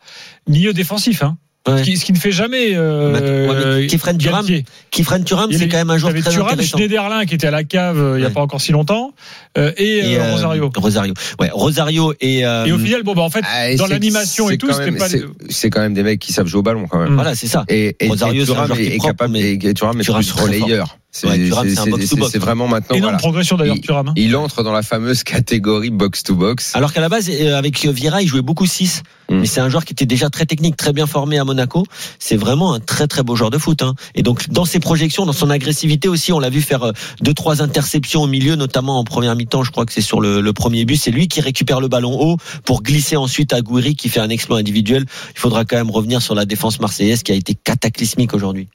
milieux 0.48 0.72
défensifs. 0.72 1.22
Hein. 1.24 1.36
Ouais. 1.68 1.78
Ce, 1.78 1.82
qui, 1.84 1.96
ce 1.96 2.04
qui 2.04 2.12
ne 2.12 2.18
fait 2.18 2.32
jamais. 2.32 2.74
Euh, 2.74 3.12
Ouais, 3.12 3.80
mais 3.82 3.86
Kefren 3.86 4.16
Il 4.18 5.54
y 5.54 5.58
c'est 5.58 5.68
quand 5.68 5.76
même 5.76 5.90
un 5.90 5.96
joueur 5.96 6.10
il 6.12 6.14
y 6.14 6.18
avait 6.18 6.22
très 6.22 6.32
Thuram, 6.32 6.48
intéressant. 6.52 6.76
Schneiderlin 6.76 7.24
qui 7.24 7.34
était 7.36 7.46
à 7.46 7.50
la 7.52 7.62
cave 7.62 7.98
euh, 7.98 8.14
il 8.16 8.18
n'y 8.18 8.24
a 8.24 8.28
Ouais. 8.28 8.34
pas 8.34 8.40
encore 8.40 8.60
si 8.60 8.72
longtemps, 8.72 9.12
euh, 9.58 9.70
et, 9.76 9.98
Et, 10.12 10.16
euh, 10.18 10.32
Rosario. 10.32 10.70
Rosario. 10.74 11.14
Ouais, 11.40 11.50
Rosario 11.52 12.14
et, 12.20 12.44
euh, 12.44 12.64
Et 12.66 12.72
au 12.72 12.78
final, 12.78 13.02
bon, 13.04 13.14
bah, 13.14 13.22
en 13.22 13.30
fait, 13.30 13.44
Ah, 13.48 13.72
dans 13.76 13.86
l'animation 13.86 14.50
et 14.50 14.58
tout, 14.58 14.72
c'était 14.72 14.90
pas. 14.90 15.08
c'est- 15.08 15.22
C'est 15.50 15.70
quand 15.70 15.80
même 15.80 15.94
des 15.94 16.02
mecs 16.02 16.18
qui 16.18 16.32
savent 16.32 16.46
jouer 16.48 16.58
au 16.58 16.62
ballon 16.62 16.86
quand 16.88 16.98
même. 16.98 17.14
Voilà, 17.14 17.34
c'est 17.36 17.46
ça. 17.46 17.64
Et, 17.68 17.94
et, 18.00 18.08
Rosario, 18.08 18.42
et 18.42 18.44
c'est 18.46 18.50
un 18.50 18.54
Thuram 18.54 18.66
joueur 18.66 18.78
qui 18.78 18.84
est 18.86 18.98
capable, 18.98 19.32
mais 19.32 19.52
et, 19.52 19.74
Thuram 19.74 20.00
est 20.00 20.04
Thuram, 20.04 20.22
plus 20.22 20.32
relayeur. 20.32 20.98
C'est 21.14 21.28
Ouais, 21.28 21.46
Thuram, 21.46 21.68
c'est 21.68 21.78
un 21.78 21.84
c'est- 21.84 21.90
box-to-box. 21.90 22.32
c'est 22.32 22.38
vraiment 22.38 22.68
maintenant. 22.68 22.96
Énorme 22.96 23.10
Voilà. 23.12 23.18
progression 23.18 23.56
d'ailleurs, 23.58 23.78
Thuram. 23.82 24.08
hein. 24.08 24.12
Il 24.16 24.34
entre 24.34 24.62
dans 24.62 24.72
la 24.72 24.82
fameuse 24.82 25.22
catégorie 25.24 25.90
box 25.90 26.22
to 26.22 26.34
box. 26.34 26.74
Alors 26.74 26.90
qu'à 26.94 27.02
la 27.02 27.10
base, 27.10 27.28
euh, 27.30 27.54
avec 27.58 27.84
Vieira, 27.86 28.22
il 28.22 28.26
jouait 28.28 28.40
beaucoup 28.40 28.64
6. 28.64 29.02
Mm. 29.28 29.40
Mais 29.40 29.46
c'est 29.46 29.60
un 29.60 29.68
joueur 29.68 29.84
qui 29.84 29.92
était 29.92 30.06
déjà 30.06 30.30
très 30.30 30.46
technique, 30.46 30.74
très 30.78 30.94
bien 30.94 31.06
formé 31.06 31.36
à 31.38 31.44
Monaco. 31.44 31.84
C'est 32.18 32.36
vraiment 32.38 32.72
un 32.72 32.80
très 32.80 33.06
très 33.08 33.22
beau 33.22 33.36
joueur 33.36 33.50
de 33.50 33.58
foot. 33.58 33.82
Hein. 33.82 33.94
Et 34.14 34.22
donc 34.22 34.48
dans 34.48 34.64
ses 34.64 34.80
projections, 34.80 35.26
dans 35.26 35.34
son 35.34 35.50
agressivité 35.50 36.08
aussi, 36.08 36.32
on 36.32 36.38
l'a 36.40 36.48
vu 36.48 36.62
faire 36.62 36.82
euh, 36.82 36.92
deux 37.20 37.34
trois 37.34 37.60
interceptions 37.60 38.22
au 38.22 38.26
milieu, 38.26 38.56
notamment 38.56 38.98
en 38.98 39.04
première 39.04 39.36
mi-temps. 39.36 39.64
Je 39.64 39.70
crois 39.70 39.84
que 39.84 39.92
c'est 39.92 40.00
sur 40.00 40.18
le, 40.22 40.40
le 40.40 40.52
premier 40.54 40.86
but. 40.86 40.96
C'est 40.96 41.10
lui 41.10 41.28
qui 41.28 41.42
récupère 41.42 41.80
le 41.82 41.88
ballon 41.88 42.18
haut 42.18 42.38
pour 42.64 42.82
glisser 42.82 43.16
ensuite 43.16 43.52
à 43.52 43.60
Gouiri 43.60 43.96
qui 43.96 44.08
fait 44.08 44.20
un 44.20 44.30
exploit 44.30 44.56
individuel. 44.58 45.04
Il 45.34 45.38
faudra 45.38 45.66
quand 45.66 45.76
même 45.76 45.90
revenir 45.90 46.22
sur 46.22 46.34
la 46.34 46.46
défense 46.46 46.80
marseillaise 46.80 47.22
qui 47.22 47.32
a 47.32 47.34
été 47.34 47.54
cataclysmique 47.54 48.32
aujourd'hui. 48.32 48.68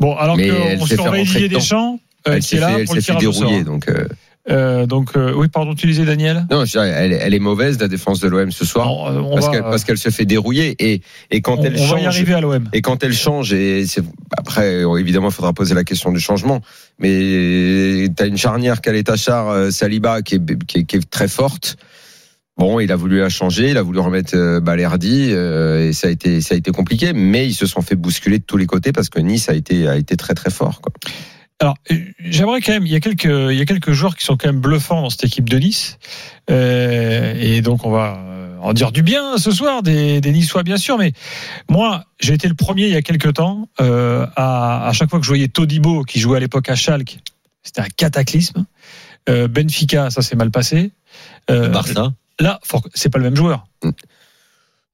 Bon, 0.00 0.14
alors 0.16 0.36
qu'on 0.36 0.86
surveille 0.86 1.24
Didier. 1.24 1.48
Deschamps, 1.48 1.98
euh, 2.26 2.32
Elle 2.34 2.40
qui 2.40 2.48
s'est 2.48 2.56
est 2.56 2.60
là 2.60 2.68
fait, 2.76 2.84
pour 2.84 2.94
le 2.94 3.00
s'est 3.00 3.12
fait 3.12 3.18
tirage 3.18 3.26
au 3.26 3.32
sort. 3.32 3.42
dérouiller. 3.48 3.64
Donc, 3.64 3.88
euh, 3.88 4.06
Euh, 4.50 4.86
donc, 4.86 5.10
euh, 5.14 5.34
oui, 5.36 5.48
pardon, 5.48 5.74
tu 5.74 5.86
disais 5.86 6.06
Daniel? 6.06 6.46
non, 6.50 6.64
je 6.64 6.70
dirais, 6.70 6.88
elle, 6.88 7.12
elle 7.12 7.34
est 7.34 7.38
mauvaise 7.38 7.78
la 7.78 7.86
défense 7.88 8.18
de 8.20 8.28
l'OM 8.28 8.50
ce 8.50 8.64
soir. 8.64 8.86
Non, 8.86 9.06
euh, 9.08 9.20
on 9.20 9.34
parce 9.34 9.50
qu'elle 9.50 9.62
parce 9.62 9.84
qu'elle 9.84 9.98
se 9.98 10.08
fait 10.08 10.24
dérouiller 10.24 10.74
et 10.78 11.02
et 11.30 11.42
quand 11.42 11.58
on, 11.58 11.64
elle 11.64 11.74
on 11.78 11.86
va 11.86 12.00
y 12.00 12.04
change 12.04 12.06
arriver 12.06 12.32
à 12.32 12.40
l'OM. 12.40 12.64
et 12.72 12.80
quand 12.80 13.04
elle 13.04 13.12
change 13.12 13.52
et 13.52 13.84
c'est 13.86 14.02
après 14.38 14.84
évidemment 14.98 15.28
il 15.28 15.34
faudra 15.34 15.52
poser 15.52 15.74
la 15.74 15.84
question 15.84 16.12
du 16.12 16.20
changement 16.20 16.62
mais 16.98 18.08
tu 18.16 18.22
as 18.22 18.26
une 18.26 18.38
charnière 18.38 18.80
Kaletachar 18.80 19.50
euh, 19.50 19.70
Saliba 19.70 20.22
qui 20.22 20.36
est, 20.36 20.64
qui 20.66 20.78
est 20.78 20.84
qui 20.84 20.96
est 20.96 21.10
très 21.10 21.28
forte 21.28 21.76
Bon, 22.58 22.80
il 22.80 22.90
a 22.90 22.96
voulu 22.96 23.20
la 23.20 23.28
changer, 23.28 23.70
il 23.70 23.76
a 23.76 23.82
voulu 23.82 24.00
remettre 24.00 24.36
euh, 24.36 24.58
Balerdi 24.60 25.28
euh, 25.30 25.88
et 25.88 25.92
ça 25.92 26.08
a 26.08 26.10
été 26.10 26.40
ça 26.40 26.54
a 26.54 26.58
été 26.58 26.72
compliqué, 26.72 27.12
mais 27.12 27.46
ils 27.46 27.54
se 27.54 27.66
sont 27.66 27.82
fait 27.82 27.94
bousculer 27.94 28.38
de 28.38 28.44
tous 28.44 28.56
les 28.56 28.66
côtés 28.66 28.90
parce 28.92 29.08
que 29.08 29.20
Nice 29.20 29.48
a 29.48 29.54
été 29.54 29.86
a 29.86 29.96
été 29.96 30.16
très 30.16 30.34
très 30.34 30.50
fort. 30.50 30.80
Quoi. 30.80 30.92
Alors, 31.60 31.76
euh, 31.90 31.96
j'aimerais 32.20 32.60
quand 32.60 32.72
même, 32.72 32.86
il 32.86 32.92
y 32.92 32.96
a 32.96 33.00
quelques, 33.00 33.24
il 33.24 33.56
y 33.56 33.60
a 33.60 33.64
quelques 33.64 33.92
joueurs 33.92 34.16
qui 34.16 34.24
sont 34.24 34.36
quand 34.36 34.48
même 34.48 34.60
bluffants 34.60 35.02
dans 35.02 35.10
cette 35.10 35.24
équipe 35.24 35.48
de 35.48 35.58
Nice, 35.58 35.98
Euh, 36.50 37.34
et 37.38 37.60
donc 37.62 37.84
on 37.84 37.90
va 37.90 38.16
euh, 38.16 38.56
en 38.60 38.72
dire 38.72 38.90
du 38.90 39.02
bien 39.02 39.38
ce 39.38 39.50
soir 39.50 39.82
des, 39.82 40.20
des 40.20 40.32
Niçois 40.32 40.62
bien 40.62 40.78
sûr, 40.78 40.98
mais 40.98 41.12
moi 41.68 42.04
j'ai 42.20 42.34
été 42.34 42.48
le 42.48 42.54
premier 42.54 42.86
il 42.86 42.92
y 42.92 42.96
a 42.96 43.02
quelques 43.02 43.34
temps 43.34 43.68
euh, 43.80 44.26
à, 44.34 44.88
à 44.88 44.92
chaque 44.92 45.10
fois 45.10 45.18
que 45.18 45.24
je 45.24 45.30
voyais 45.30 45.48
Todibo 45.48 46.04
qui 46.04 46.20
jouait 46.20 46.38
à 46.38 46.40
l'époque 46.40 46.68
à 46.70 46.74
Schalke, 46.74 47.18
c'était 47.62 47.82
un 47.82 47.88
cataclysme. 47.96 48.64
Euh, 49.28 49.46
Benfica, 49.46 50.10
ça 50.10 50.22
s'est 50.22 50.36
mal 50.36 50.50
passé. 50.50 50.90
Euh, 51.50 51.68
Barça. 51.68 52.12
Là, 52.40 52.60
c'est 52.94 53.10
pas 53.10 53.18
le 53.18 53.24
même 53.24 53.36
joueur. 53.36 53.66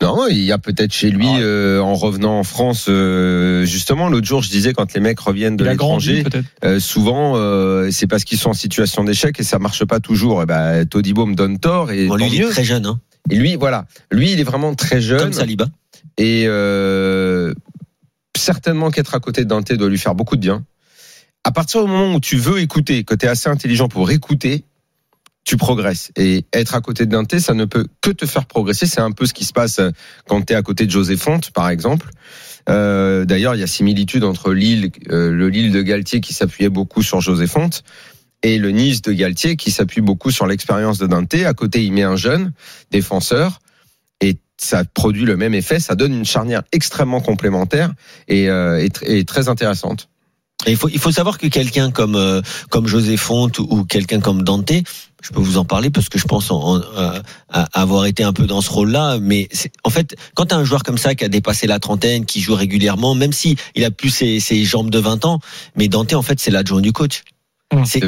Non, 0.02 0.26
il 0.28 0.38
y 0.42 0.52
a 0.52 0.58
peut-être 0.58 0.92
chez 0.92 1.10
lui 1.10 1.26
Ah 1.26 1.34
ouais. 1.34 1.40
euh, 1.42 1.80
en 1.80 1.94
revenant 1.94 2.38
en 2.38 2.44
France 2.44 2.86
euh, 2.88 3.64
justement 3.64 4.08
l'autre 4.08 4.26
jour 4.26 4.42
je 4.42 4.50
disais 4.50 4.72
quand 4.74 4.92
les 4.92 5.00
mecs 5.00 5.18
reviennent 5.20 5.56
de 5.56 5.64
l'étranger 5.64 6.24
euh, 6.64 6.78
souvent 6.80 7.34
euh, 7.36 7.90
c'est 7.90 8.06
parce 8.06 8.24
qu'ils 8.24 8.36
sont 8.36 8.50
en 8.50 8.54
situation 8.54 9.04
d'échec 9.04 9.38
et 9.40 9.44
ça 9.44 9.58
marche 9.58 9.84
pas 9.86 10.00
toujours 10.00 10.42
et 10.42 10.46
ben 10.46 10.84
Todibo 10.84 11.24
me 11.24 11.34
donne 11.34 11.58
tort 11.58 11.90
et 11.90 12.06
Bon, 12.08 12.16
lui, 12.16 12.26
il 12.26 12.42
est 12.42 12.50
très 12.50 12.64
jeune, 12.64 12.84
hein, 12.84 13.00
Et 13.30 13.36
lui 13.36 13.54
voilà, 13.56 13.86
lui 14.10 14.32
il 14.32 14.40
est 14.40 14.44
vraiment 14.44 14.74
très 14.74 15.00
jeune 15.00 15.20
comme 15.20 15.32
Saliba. 15.32 15.66
et 16.18 16.44
euh, 16.48 17.54
certainement 18.36 18.90
qu'être 18.90 19.14
à 19.14 19.20
côté 19.20 19.44
de 19.44 19.48
Dante 19.48 19.72
doit 19.72 19.88
lui 19.88 19.98
faire 19.98 20.14
beaucoup 20.14 20.36
de 20.36 20.40
bien. 20.42 20.64
À 21.44 21.52
partir 21.52 21.82
du 21.84 21.90
moment 21.90 22.14
où 22.14 22.20
tu 22.20 22.36
veux 22.36 22.58
écouter, 22.58 23.04
que 23.04 23.14
tu 23.14 23.26
es 23.26 23.28
assez 23.28 23.48
intelligent 23.48 23.88
pour 23.88 24.10
écouter, 24.10 24.64
tu 25.44 25.56
progresses. 25.56 26.10
Et 26.16 26.46
être 26.52 26.74
à 26.74 26.80
côté 26.80 27.06
de 27.06 27.10
Dante, 27.10 27.38
ça 27.38 27.54
ne 27.54 27.64
peut 27.66 27.86
que 28.00 28.10
te 28.10 28.26
faire 28.26 28.46
progresser. 28.46 28.86
C'est 28.86 29.00
un 29.00 29.12
peu 29.12 29.26
ce 29.26 29.34
qui 29.34 29.44
se 29.44 29.52
passe 29.52 29.78
euh, 29.78 29.90
quand 30.26 30.42
tu 30.42 30.52
es 30.52 30.56
à 30.56 30.62
côté 30.62 30.86
de 30.86 30.90
José 30.90 31.16
Fonte, 31.16 31.50
par 31.50 31.68
exemple. 31.68 32.08
Euh, 32.68 33.24
D'ailleurs, 33.24 33.54
il 33.54 33.60
y 33.60 33.62
a 33.62 33.66
similitude 33.66 34.24
entre 34.24 34.52
Lille, 34.52 34.90
euh, 35.10 35.30
le 35.30 35.48
Lille 35.48 35.70
de 35.70 35.82
Galtier 35.82 36.20
qui 36.20 36.32
s'appuyait 36.32 36.70
beaucoup 36.70 37.02
sur 37.02 37.20
José 37.20 37.46
Fonte 37.46 37.84
et 38.42 38.58
le 38.58 38.70
Nice 38.70 39.02
de 39.02 39.12
Galtier 39.12 39.56
qui 39.56 39.70
s'appuie 39.70 40.00
beaucoup 40.00 40.30
sur 40.30 40.46
l'expérience 40.46 40.98
de 40.98 41.06
Dante. 41.06 41.34
À 41.34 41.54
côté, 41.54 41.84
il 41.84 41.92
met 41.92 42.02
un 42.02 42.16
jeune 42.16 42.52
défenseur 42.90 43.60
et 44.20 44.38
ça 44.58 44.84
produit 44.84 45.24
le 45.24 45.36
même 45.36 45.54
effet. 45.54 45.80
Ça 45.80 45.94
donne 45.94 46.14
une 46.14 46.24
charnière 46.24 46.62
extrêmement 46.72 47.20
complémentaire 47.20 47.92
et, 48.28 48.48
euh, 48.48 48.86
et 49.02 49.24
très 49.24 49.48
intéressante. 49.48 50.08
Il 50.66 50.76
faut, 50.76 50.88
il 50.88 50.98
faut 50.98 51.12
savoir 51.12 51.38
que 51.38 51.46
quelqu'un 51.46 51.90
comme, 51.90 52.16
euh, 52.16 52.40
comme 52.70 52.86
José 52.86 53.16
Fonte 53.16 53.58
ou, 53.58 53.84
quelqu'un 53.84 54.20
comme 54.20 54.42
Dante, 54.42 54.72
je 55.22 55.30
peux 55.30 55.40
vous 55.40 55.58
en 55.58 55.64
parler 55.64 55.90
parce 55.90 56.08
que 56.08 56.18
je 56.18 56.24
pense 56.24 56.50
en, 56.50 56.76
euh, 56.76 57.20
avoir 57.48 58.06
été 58.06 58.22
un 58.22 58.32
peu 58.32 58.46
dans 58.46 58.60
ce 58.60 58.70
rôle-là. 58.70 59.18
Mais 59.20 59.48
en 59.84 59.90
fait, 59.90 60.16
quand 60.34 60.52
as 60.52 60.56
un 60.56 60.64
joueur 60.64 60.82
comme 60.82 60.98
ça 60.98 61.14
qui 61.14 61.24
a 61.24 61.28
dépassé 61.28 61.66
la 61.66 61.78
trentaine, 61.78 62.26
qui 62.26 62.40
joue 62.40 62.54
régulièrement, 62.54 63.14
même 63.14 63.32
si 63.32 63.56
il 63.74 63.84
a 63.84 63.90
plus 63.90 64.10
ses, 64.10 64.40
ses 64.40 64.64
jambes 64.64 64.90
de 64.90 64.98
20 64.98 65.24
ans, 65.24 65.40
mais 65.76 65.88
Dante, 65.88 66.14
en 66.14 66.22
fait, 66.22 66.40
c'est 66.40 66.50
l'adjoint 66.50 66.80
du 66.80 66.92
coach. 66.92 67.22
Hum. 67.78 67.84
C'est 67.86 68.00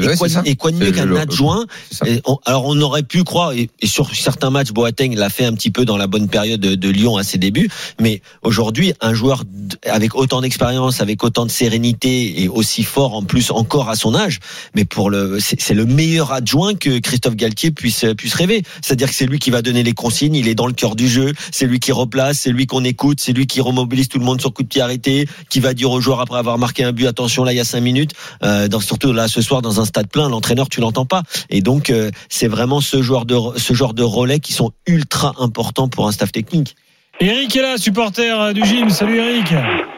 et 0.45 0.55
quoi, 0.55 0.69
et 0.71 0.73
de 0.73 0.77
mieux 0.77 0.91
qu'un 0.91 1.05
adjoint 1.17 1.65
et 2.05 2.21
on- 2.25 2.37
alors 2.45 2.65
on 2.65 2.79
aurait 2.81 3.03
pu 3.03 3.23
croire, 3.23 3.51
et, 3.53 3.69
et 3.81 3.87
sur 3.87 4.13
certains 4.15 4.49
matchs, 4.49 4.71
Boateng 4.71 5.15
l'a 5.15 5.29
fait 5.29 5.45
un 5.45 5.53
petit 5.53 5.71
peu 5.71 5.85
dans 5.85 5.97
la 5.97 6.07
bonne 6.07 6.27
période 6.27 6.59
de, 6.59 6.75
de 6.75 6.89
Lyon 6.89 7.17
à 7.17 7.23
ses 7.23 7.37
débuts, 7.37 7.69
mais 7.99 8.21
aujourd'hui, 8.43 8.93
un 9.01 9.13
joueur 9.13 9.43
avec 9.85 10.15
autant 10.15 10.41
d'expérience, 10.41 11.01
avec 11.01 11.23
autant 11.23 11.45
de 11.45 11.51
sérénité 11.51 12.41
et 12.41 12.47
aussi 12.47 12.83
fort 12.83 13.13
en 13.15 13.23
plus 13.23 13.51
encore 13.51 13.89
à 13.89 13.95
son 13.95 14.15
âge, 14.15 14.39
mais 14.75 14.85
pour 14.85 15.09
le, 15.09 15.39
c'est 15.39 15.73
le 15.73 15.85
meilleur 15.85 16.31
adjoint 16.31 16.73
que 16.75 16.99
Christophe 16.99 17.35
Galtier 17.35 17.71
puisse 17.71 18.05
puisse 18.17 18.33
rêver. 18.35 18.63
C'est-à-dire 18.81 19.09
que 19.09 19.15
c'est 19.15 19.25
lui 19.25 19.39
qui 19.39 19.49
va 19.49 19.61
donner 19.61 19.83
les 19.83 19.93
consignes, 19.93 20.35
il 20.35 20.47
est 20.47 20.55
dans 20.55 20.67
le 20.67 20.73
cœur 20.73 20.95
du 20.95 21.07
jeu, 21.07 21.33
c'est 21.51 21.65
lui 21.65 21.79
qui 21.79 21.91
replace, 21.91 22.39
c'est 22.39 22.51
lui 22.51 22.65
qu'on 22.67 22.83
écoute, 22.83 23.19
c'est 23.21 23.33
lui 23.33 23.47
qui 23.47 23.61
remobilise 23.61 24.07
tout 24.07 24.19
le 24.19 24.25
monde 24.25 24.39
sur 24.39 24.53
coup 24.53 24.63
de 24.63 24.67
pied 24.67 24.81
arrêté, 24.81 25.27
qui 25.49 25.59
va 25.59 25.73
dire 25.73 25.91
aux 25.91 25.99
joueurs 26.01 26.21
après 26.21 26.37
avoir 26.37 26.57
marqué 26.57 26.83
un 26.83 26.91
but, 26.91 27.07
attention 27.07 27.43
là 27.43 27.53
il 27.53 27.57
y 27.57 27.59
a 27.59 27.63
cinq 27.65 27.81
minutes, 27.81 28.11
euh, 28.43 28.67
dans, 28.67 28.79
surtout 28.79 29.13
là 29.13 29.27
ce 29.27 29.41
soir 29.57 29.61
dans 29.61 29.81
un 29.81 29.85
stade 29.85 30.09
plein, 30.09 30.29
l'entraîneur 30.29 30.69
tu 30.69 30.81
l'entends 30.81 31.05
pas. 31.05 31.23
Et 31.49 31.61
donc 31.61 31.89
euh, 31.89 32.11
c'est 32.29 32.47
vraiment 32.47 32.81
ce 32.81 33.01
genre 33.01 33.25
de 33.25 33.37
ce 33.57 33.73
genre 33.73 33.93
de 33.93 34.03
relais 34.03 34.39
qui 34.39 34.53
sont 34.53 34.71
ultra 34.85 35.33
importants 35.39 35.87
pour 35.87 36.07
un 36.07 36.11
staff 36.11 36.31
technique. 36.31 36.75
Eric 37.19 37.55
est 37.55 37.61
là, 37.61 37.77
supporter 37.77 38.53
du 38.53 38.63
gym. 38.63 38.89
Salut 38.89 39.17
Eric. 39.17 39.47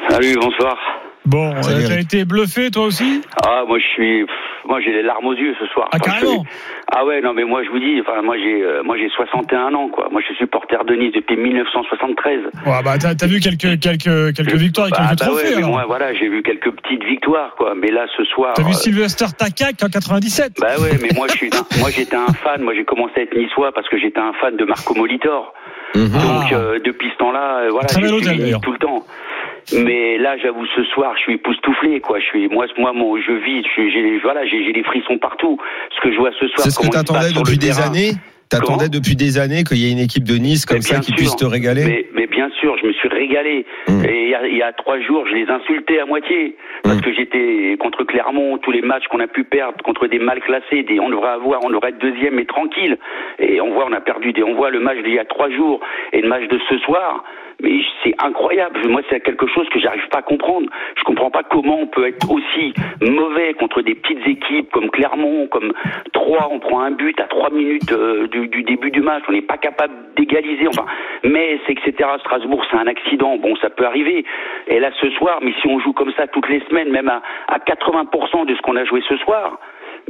Salut, 0.09 0.35
bonsoir. 0.39 0.77
Bon, 1.25 1.53
euh, 1.53 1.61
Salut, 1.61 1.83
t'as 1.85 1.93
Eric. 1.95 2.05
été 2.05 2.25
bluffé 2.25 2.71
toi 2.71 2.85
aussi 2.85 3.21
Ah, 3.45 3.63
moi 3.67 3.77
je 3.77 3.85
suis, 3.93 4.25
pff, 4.25 4.35
moi 4.65 4.79
j'ai 4.81 4.91
les 4.93 5.03
larmes 5.03 5.25
aux 5.27 5.33
yeux 5.35 5.53
ce 5.59 5.65
soir. 5.67 5.89
Ah, 5.91 5.97
Enfin, 6.01 6.11
carrément. 6.19 6.43
je 6.45 6.49
Ah 6.91 7.05
ouais, 7.05 7.21
non 7.21 7.33
mais 7.33 7.43
moi 7.43 7.61
je 7.63 7.69
vous 7.69 7.77
dis, 7.79 7.99
enfin 8.01 8.21
moi 8.21 8.35
j'ai, 8.37 8.63
euh, 8.63 8.81
moi 8.83 8.95
j'ai 8.97 9.09
61 9.09 9.73
ans 9.75 9.89
quoi. 9.89 10.07
Moi 10.11 10.21
je 10.21 10.27
suis 10.27 10.35
supporter 10.37 10.83
de 10.85 10.95
Nice 10.95 11.11
depuis 11.13 11.35
1973. 11.35 12.39
Ouais, 12.65 12.83
bah 12.83 12.97
t'as 12.97 13.15
t'as 13.15 13.27
vu 13.27 13.39
quelques 13.41 13.79
quelques 13.81 14.33
quelques 14.35 14.55
victoires 14.55 14.87
et 14.87 14.91
Bah, 14.91 14.97
quelques 15.09 15.19
bah 15.19 15.25
trophées 15.25 15.43
ouais, 15.43 15.51
mais 15.51 15.57
alors. 15.57 15.69
moi 15.71 15.83
voilà, 15.87 16.13
j'ai 16.15 16.29
vu 16.29 16.41
quelques 16.41 16.71
petites 16.71 17.03
victoires 17.03 17.53
quoi. 17.57 17.73
Mais 17.75 17.91
là 17.91 18.05
ce 18.15 18.23
soir. 18.23 18.53
T'as 18.55 18.63
vu 18.63 18.69
euh, 18.69 18.73
Sylvester 18.73 19.25
Takak 19.37 19.75
en 19.83 19.89
97 19.89 20.53
Bah 20.61 20.79
ouais, 20.79 20.97
mais 21.01 21.09
moi 21.15 21.27
je 21.29 21.33
suis, 21.35 21.49
moi 21.79 21.89
j'étais 21.91 22.15
un 22.15 22.31
fan. 22.33 22.61
Moi 22.63 22.73
j'ai 22.75 22.85
commencé 22.85 23.13
à 23.17 23.21
être 23.23 23.35
niçois 23.37 23.71
parce 23.73 23.87
que 23.89 23.97
j'étais 23.99 24.21
un 24.21 24.33
fan 24.39 24.55
de 24.55 24.63
Marco 24.63 24.95
Molitor. 24.95 25.53
Mhm. 25.95 26.07
Donc 26.07 26.45
Ah. 26.51 26.55
euh, 26.55 26.79
depuis 26.83 27.09
ce 27.11 27.17
temps-là, 27.17 27.63
euh, 27.65 27.69
voilà, 27.71 27.87
j'ai 27.91 28.07
tout 28.61 28.71
le 28.71 28.77
temps. 28.77 29.03
Mais 29.73 30.17
là, 30.17 30.37
j'avoue, 30.37 30.65
ce 30.75 30.83
soir, 30.85 31.13
je 31.17 31.21
suis 31.21 31.33
époustouflé, 31.33 31.99
quoi. 31.99 32.19
Je 32.19 32.25
suis, 32.25 32.47
moi, 32.49 32.65
moi, 32.77 32.93
mon, 32.93 33.17
je 33.21 33.31
vis, 33.31 33.63
j'ai, 33.75 34.17
voilà, 34.19 34.45
j'ai, 34.45 34.59
les 34.73 34.83
frissons 34.83 35.17
partout. 35.17 35.59
Ce 35.95 36.01
que 36.01 36.11
je 36.11 36.17
vois 36.17 36.31
ce 36.39 36.47
soir, 36.47 36.59
C'est 36.61 36.71
ce 36.71 36.79
que 36.79 36.87
t'attendais 36.91 37.31
depuis 37.35 37.57
des 37.57 37.67
terrain. 37.67 37.87
années 37.87 38.11
T'attendais 38.49 38.89
depuis 38.89 39.15
des 39.15 39.37
années 39.37 39.63
qu'il 39.63 39.77
y 39.77 39.87
ait 39.87 39.91
une 39.91 39.99
équipe 39.99 40.23
de 40.23 40.33
Nice 40.33 40.65
comme 40.65 40.81
ça 40.81 40.97
qui 41.01 41.11
sûr. 41.11 41.15
puisse 41.17 41.35
te 41.35 41.45
régaler 41.45 41.85
Mais, 41.85 42.05
mais 42.15 42.25
bien 42.25 42.49
sûr, 42.59 42.75
je 42.81 42.87
me 42.87 42.93
suis 42.93 43.07
régalé. 43.07 43.63
Mm. 43.87 44.05
Et 44.05 44.23
il 44.23 44.29
y, 44.29 44.33
a, 44.33 44.47
il 44.47 44.57
y 44.57 44.63
a 44.63 44.73
trois 44.73 44.99
jours, 45.01 45.23
je 45.27 45.35
les 45.35 45.47
insultais 45.47 45.99
à 45.99 46.07
moitié. 46.07 46.55
Parce 46.81 46.97
Mm. 46.97 47.01
que 47.01 47.13
j'étais 47.13 47.77
contre 47.79 48.03
Clermont, 48.05 48.57
tous 48.57 48.71
les 48.71 48.81
matchs 48.81 49.05
qu'on 49.11 49.19
a 49.19 49.27
pu 49.27 49.43
perdre 49.43 49.77
contre 49.83 50.07
des 50.07 50.17
mal 50.17 50.39
classés, 50.41 50.81
des, 50.81 50.99
on 50.99 51.09
devrait 51.11 51.29
avoir, 51.29 51.63
on 51.63 51.69
devrait 51.69 51.89
être 51.89 51.99
deuxième 51.99 52.33
mais 52.33 52.45
tranquille. 52.45 52.97
Et 53.37 53.61
on 53.61 53.71
voit, 53.71 53.85
on 53.87 53.93
a 53.93 54.01
perdu 54.01 54.33
des, 54.33 54.41
on 54.41 54.55
voit 54.55 54.71
le 54.71 54.79
match 54.79 54.97
d'il 55.03 55.13
y 55.13 55.19
a 55.19 55.25
trois 55.25 55.51
jours 55.51 55.79
et 56.11 56.19
le 56.21 56.27
match 56.27 56.47
de 56.49 56.59
ce 56.69 56.79
soir. 56.79 57.23
Mais 57.61 57.79
c'est 58.03 58.15
incroyable. 58.23 58.79
Moi, 58.87 59.01
c'est 59.09 59.19
quelque 59.19 59.47
chose 59.47 59.67
que 59.69 59.79
j'arrive 59.79 60.07
pas 60.09 60.19
à 60.19 60.21
comprendre. 60.21 60.69
Je 60.97 61.03
comprends 61.03 61.29
pas 61.29 61.43
comment 61.43 61.79
on 61.81 61.87
peut 61.87 62.07
être 62.07 62.31
aussi 62.31 62.73
mauvais 63.01 63.53
contre 63.55 63.81
des 63.81 63.95
petites 63.95 64.25
équipes 64.27 64.71
comme 64.71 64.89
Clermont, 64.89 65.47
comme 65.47 65.73
Troyes. 66.13 66.47
On 66.51 66.59
prend 66.59 66.81
un 66.81 66.91
but 66.91 67.19
à 67.19 67.25
trois 67.25 67.49
minutes 67.49 67.91
euh, 67.91 68.27
du, 68.27 68.47
du 68.47 68.63
début 68.63 68.91
du 68.91 69.01
match. 69.01 69.23
On 69.27 69.33
n'est 69.33 69.41
pas 69.41 69.57
capable 69.57 69.93
d'égaliser. 70.15 70.67
Enfin, 70.67 70.85
c'est 71.23 71.73
etc. 71.73 72.09
Strasbourg, 72.19 72.63
c'est 72.71 72.77
un 72.77 72.87
accident. 72.87 73.37
Bon, 73.37 73.55
ça 73.57 73.69
peut 73.69 73.85
arriver. 73.85 74.23
Et 74.67 74.79
là, 74.79 74.89
ce 75.01 75.09
soir, 75.11 75.39
mais 75.41 75.51
si 75.61 75.67
on 75.67 75.79
joue 75.79 75.93
comme 75.93 76.11
ça 76.13 76.27
toutes 76.27 76.47
les 76.49 76.61
semaines, 76.69 76.89
même 76.91 77.09
à, 77.09 77.21
à 77.47 77.57
80% 77.59 78.45
de 78.45 78.55
ce 78.55 78.61
qu'on 78.61 78.75
a 78.77 78.85
joué 78.85 79.01
ce 79.07 79.17
soir. 79.17 79.59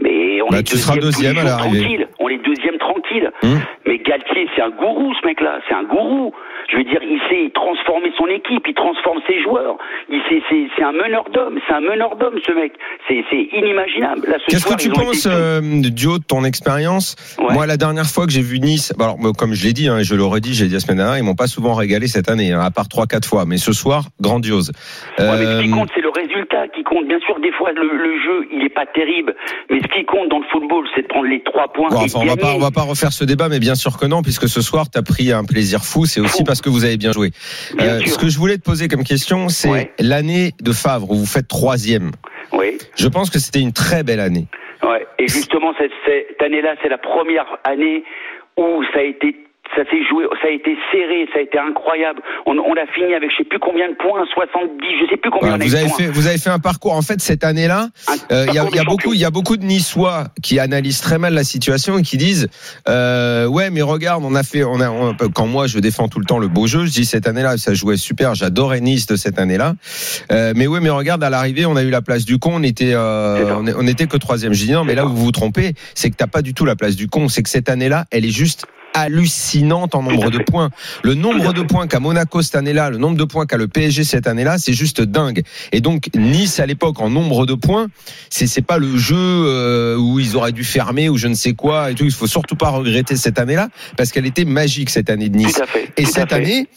Mais 0.01 0.41
on 0.41 0.47
Bah, 0.49 0.59
est 0.59 0.63
tu 0.63 0.77
seras 0.77 0.95
deuxième, 0.95 1.33
les 1.35 1.41
deuxième 1.41 1.47
à 1.47 1.49
jours 1.49 1.57
l'arrivée. 1.65 1.79
tranquille. 1.81 2.07
On 2.19 2.29
est 2.29 2.37
deuxième 2.37 2.77
tranquille. 2.77 3.31
Hum. 3.43 3.59
Mais 3.85 3.97
Galtier, 3.97 4.47
c'est 4.55 4.61
un 4.61 4.69
gourou, 4.69 5.13
ce 5.19 5.25
mec-là. 5.27 5.59
C'est 5.67 5.73
un 5.73 5.83
gourou. 5.83 6.31
Je 6.71 6.77
veux 6.77 6.83
dire, 6.83 6.99
il 7.01 7.19
sait 7.29 7.51
transformer 7.53 8.11
son 8.17 8.27
équipe, 8.27 8.63
il 8.67 8.73
transforme 8.75 9.19
ses 9.27 9.41
joueurs. 9.41 9.77
Il 10.09 10.21
sait, 10.29 10.41
c'est, 10.49 10.83
un 10.83 10.91
meneur 10.91 11.25
d'hommes. 11.33 11.59
C'est 11.67 11.73
un 11.73 11.81
meneur 11.81 12.15
d'hommes, 12.15 12.38
ce 12.45 12.51
mec. 12.53 12.73
C'est, 13.07 13.23
inimaginable. 13.57 14.38
Qu'est-ce 14.47 14.65
que 14.65 14.75
tu 14.75 14.89
penses, 14.89 15.25
été- 15.25 15.29
euh, 15.33 15.61
du 15.61 16.05
haut 16.07 16.19
de 16.19 16.23
ton 16.23 16.43
expérience 16.43 17.15
Ouais. 17.39 17.53
Moi, 17.53 17.65
la 17.65 17.77
dernière 17.77 18.05
fois 18.05 18.25
que 18.25 18.31
j'ai 18.31 18.41
vu 18.41 18.59
Nice, 18.59 18.93
bah, 18.97 19.05
alors, 19.05 19.17
moi, 19.19 19.31
comme 19.38 19.53
je 19.53 19.65
l'ai 19.65 19.73
dit, 19.73 19.88
hein, 19.88 20.01
je 20.03 20.13
le 20.15 20.23
redis, 20.23 20.53
j'ai 20.53 20.67
dit 20.67 20.73
la 20.73 20.79
semaine 20.79 20.97
dernière, 20.97 21.17
ils 21.17 21.23
m'ont 21.23 21.35
pas 21.35 21.47
souvent 21.47 21.73
régalé 21.73 22.07
cette 22.07 22.29
année, 22.29 22.53
hein, 22.53 22.61
à 22.61 22.69
part 22.71 22.88
trois, 22.88 23.07
quatre 23.07 23.27
fois. 23.27 23.45
Mais 23.47 23.57
ce 23.57 23.73
soir, 23.73 24.03
grandiose. 24.21 24.71
Ouais, 25.17 25.25
mais 25.39 25.45
ce 25.45 25.61
qui 25.63 25.71
Euh, 25.71 25.75
compte, 25.75 25.89
c'est 25.95 26.01
le 26.01 26.09
résultat 26.09 26.67
qui 26.75 26.83
compte. 26.83 27.07
Bien 27.07 27.19
sûr, 27.25 27.39
des 27.39 27.51
fois, 27.51 27.71
le, 27.71 27.81
le 27.97 28.19
jeu, 28.21 28.47
il 28.53 28.63
est 28.63 28.73
pas 28.73 28.85
terrible. 28.85 29.35
Mais 29.71 29.79
ce 29.81 29.88
qui 29.88 30.05
compte 30.05 30.29
dans 30.29 30.39
le 30.39 30.45
football, 30.51 30.85
c'est 30.95 31.01
de 31.01 31.07
prendre 31.07 31.27
les 31.27 31.41
trois 31.43 31.71
points. 31.73 31.89
Bon, 31.89 32.01
et 32.01 32.05
enfin, 32.05 32.19
on 32.21 32.25
va 32.25 32.38
pas, 32.38 32.53
on 32.55 32.59
va 32.59 32.71
pas 32.71 32.81
refaire 32.83 33.11
ce 33.11 33.23
débat, 33.25 33.49
mais 33.49 33.59
bien 33.59 33.75
sûr 33.75 33.97
que 33.97 34.05
non, 34.05 34.21
puisque 34.21 34.47
ce 34.47 34.61
soir, 34.61 34.89
tu 34.91 34.99
as 34.99 35.03
pris 35.03 35.31
un 35.31 35.43
plaisir 35.45 35.83
fou. 35.83 36.05
C'est 36.05 36.19
aussi 36.21 36.39
Fou. 36.39 36.43
Parce 36.59 36.75
que 36.75 36.77
vous 36.77 36.83
avez 36.83 36.97
bien 36.97 37.13
joué. 37.13 37.31
Bien 37.77 37.95
Euh, 37.95 38.01
ce 38.05 38.17
que 38.17 38.27
je 38.27 38.37
voulais 38.37 38.57
te 38.57 38.63
poser 38.63 38.87
comme 38.89 39.03
question, 39.05 39.47
c'est 39.47 39.69
Ouais. 39.69 39.91
l'année 39.99 40.51
de 40.61 40.73
Favre 40.73 41.09
où 41.11 41.15
vous 41.15 41.25
faites 41.25 41.47
troisième. 41.47 42.11
Oui. 42.51 42.77
Je 42.97 43.07
pense 43.07 43.29
que 43.29 43.39
c'était 43.39 43.61
une 43.61 43.71
très 43.71 44.03
belle 44.03 44.19
année. 44.19 44.47
Ouais. 44.83 45.07
Et 45.19 45.27
justement, 45.29 45.73
cette, 45.77 45.91
cette 46.05 46.41
année-là, 46.41 46.75
c'est 46.83 46.89
la 46.89 46.97
première 46.97 47.45
année 47.63 48.03
où 48.57 48.83
ça 48.93 48.99
a 48.99 49.03
été, 49.03 49.35
ça 49.75 49.83
s'est 49.89 50.03
joué, 50.09 50.25
ça 50.41 50.47
a 50.47 50.51
été 50.51 50.75
serré, 50.91 51.27
ça 51.33 51.39
a 51.39 51.41
été 51.41 51.57
incroyable. 51.59 52.21
On, 52.45 52.57
on 52.57 52.73
a 52.73 52.85
fini 52.93 53.13
avec 53.13 53.29
je 53.31 53.38
sais 53.38 53.43
plus 53.43 53.59
combien 53.59 53.89
de 53.89 53.95
points, 53.95 54.25
70, 54.33 54.73
je 55.01 55.09
sais 55.09 55.17
plus 55.17 55.29
combien 55.31 55.49
Voilà, 55.49 55.63
on 55.63 55.65
a 55.65 55.69
vous 55.69 55.75
avez 55.75 55.88
points. 55.88 55.97
fait, 55.97 56.07
vous 56.07 56.27
avez 56.27 56.38
fait 56.38 56.49
un 56.49 56.59
parcours. 56.59 56.93
En 56.93 57.01
fait, 57.01 57.21
cette 57.21 57.43
année-là, 57.43 57.89
euh, 58.31 58.45
il 58.49 58.53
y 58.53 58.59
a, 58.59 58.65
y 58.65 58.85
beaucoup, 58.85 59.13
il 59.13 59.19
y 59.19 59.25
a 59.25 59.29
beaucoup 59.31 59.57
de 59.57 59.63
Niçois 59.65 60.25
qui 60.41 60.59
analysent 60.59 61.01
très 61.01 61.17
mal 61.19 61.33
la 61.33 61.43
situation 61.43 61.97
et 61.97 62.01
qui 62.01 62.17
disent, 62.17 62.49
euh, 62.88 63.45
ouais, 63.47 63.69
mais 63.69 63.81
regarde, 63.81 64.23
on 64.25 64.35
a 64.35 64.43
fait, 64.43 64.63
on 64.63 64.79
a, 64.81 64.89
on- 64.89 65.15
quand 65.33 65.47
moi 65.47 65.67
je 65.67 65.79
défends 65.79 66.07
tout 66.07 66.19
le 66.19 66.25
temps 66.25 66.39
le 66.39 66.47
beau 66.47 66.67
jeu, 66.67 66.85
je 66.85 66.91
dis 66.91 67.05
cette 67.05 67.27
année-là, 67.27 67.57
ça 67.57 67.73
jouait 67.73 67.97
super, 67.97 68.35
j'adorais 68.35 68.81
Nice 68.81 69.05
de 69.07 69.15
cette 69.15 69.39
année-là. 69.39 69.73
Euh, 70.31 70.53
mais 70.55 70.67
ouais, 70.67 70.79
mais 70.79 70.89
regarde, 70.89 71.23
à 71.23 71.29
l'arrivée, 71.29 71.65
on 71.65 71.75
a 71.75 71.83
eu 71.83 71.89
la 71.89 72.01
place 72.01 72.25
du 72.25 72.39
con, 72.39 72.51
on 72.55 72.63
était, 72.63 72.95
on, 72.95 73.65
on 73.77 73.88
était 73.88 74.07
que 74.07 74.17
troisième. 74.17 74.53
Je 74.53 74.65
dis 74.65 74.71
non, 74.71 74.83
mais 74.83 74.95
là 74.95 75.05
où 75.05 75.09
vous 75.09 75.25
vous 75.25 75.31
trompez, 75.31 75.73
c'est 75.95 76.09
que 76.09 76.15
t'as 76.15 76.27
pas 76.27 76.41
du 76.41 76.53
tout 76.53 76.65
la 76.65 76.75
place 76.75 76.95
du 76.95 77.07
con. 77.07 77.27
C'est 77.29 77.43
que 77.43 77.49
cette 77.49 77.69
année-là, 77.69 78.05
elle 78.11 78.25
est 78.25 78.29
juste 78.31 78.65
hallucinante 78.99 79.95
en 79.95 80.03
nombre 80.03 80.29
de 80.29 80.39
points. 80.39 80.69
Le 81.03 81.13
nombre 81.13 81.53
de 81.53 81.61
points 81.61 81.87
qu'a 81.87 81.99
Monaco 81.99 82.41
cette 82.41 82.55
année-là, 82.55 82.89
le 82.89 82.97
nombre 82.97 83.17
de 83.17 83.23
points 83.23 83.45
qu'a 83.45 83.57
le 83.57 83.67
PSG 83.67 84.03
cette 84.03 84.27
année-là, 84.27 84.57
c'est 84.57 84.73
juste 84.73 85.01
dingue. 85.01 85.43
Et 85.71 85.81
donc 85.81 86.09
Nice 86.15 86.59
à 86.59 86.65
l'époque 86.65 86.99
en 87.01 87.09
nombre 87.09 87.45
de 87.45 87.53
points, 87.53 87.87
c'est 88.29 88.47
c'est 88.47 88.61
pas 88.61 88.77
le 88.77 88.97
jeu 88.97 89.15
euh, 89.17 89.95
où 89.97 90.19
ils 90.19 90.35
auraient 90.35 90.51
dû 90.51 90.63
fermer 90.63 91.09
ou 91.09 91.17
je 91.17 91.27
ne 91.27 91.35
sais 91.35 91.53
quoi 91.53 91.91
et 91.91 91.95
tout. 91.95 92.05
Il 92.05 92.11
faut 92.11 92.27
surtout 92.27 92.55
pas 92.55 92.69
regretter 92.69 93.15
cette 93.15 93.39
année-là 93.39 93.69
parce 93.97 94.11
qu'elle 94.11 94.25
était 94.25 94.45
magique 94.45 94.89
cette 94.89 95.09
année 95.09 95.29
de 95.29 95.37
Nice. 95.37 95.53
Tout 95.53 95.63
à 95.63 95.65
fait. 95.67 95.89
Et 95.97 96.03
tout 96.03 96.09
à 96.09 96.13
cette 96.13 96.29
fait. 96.29 96.35
année, 96.35 96.67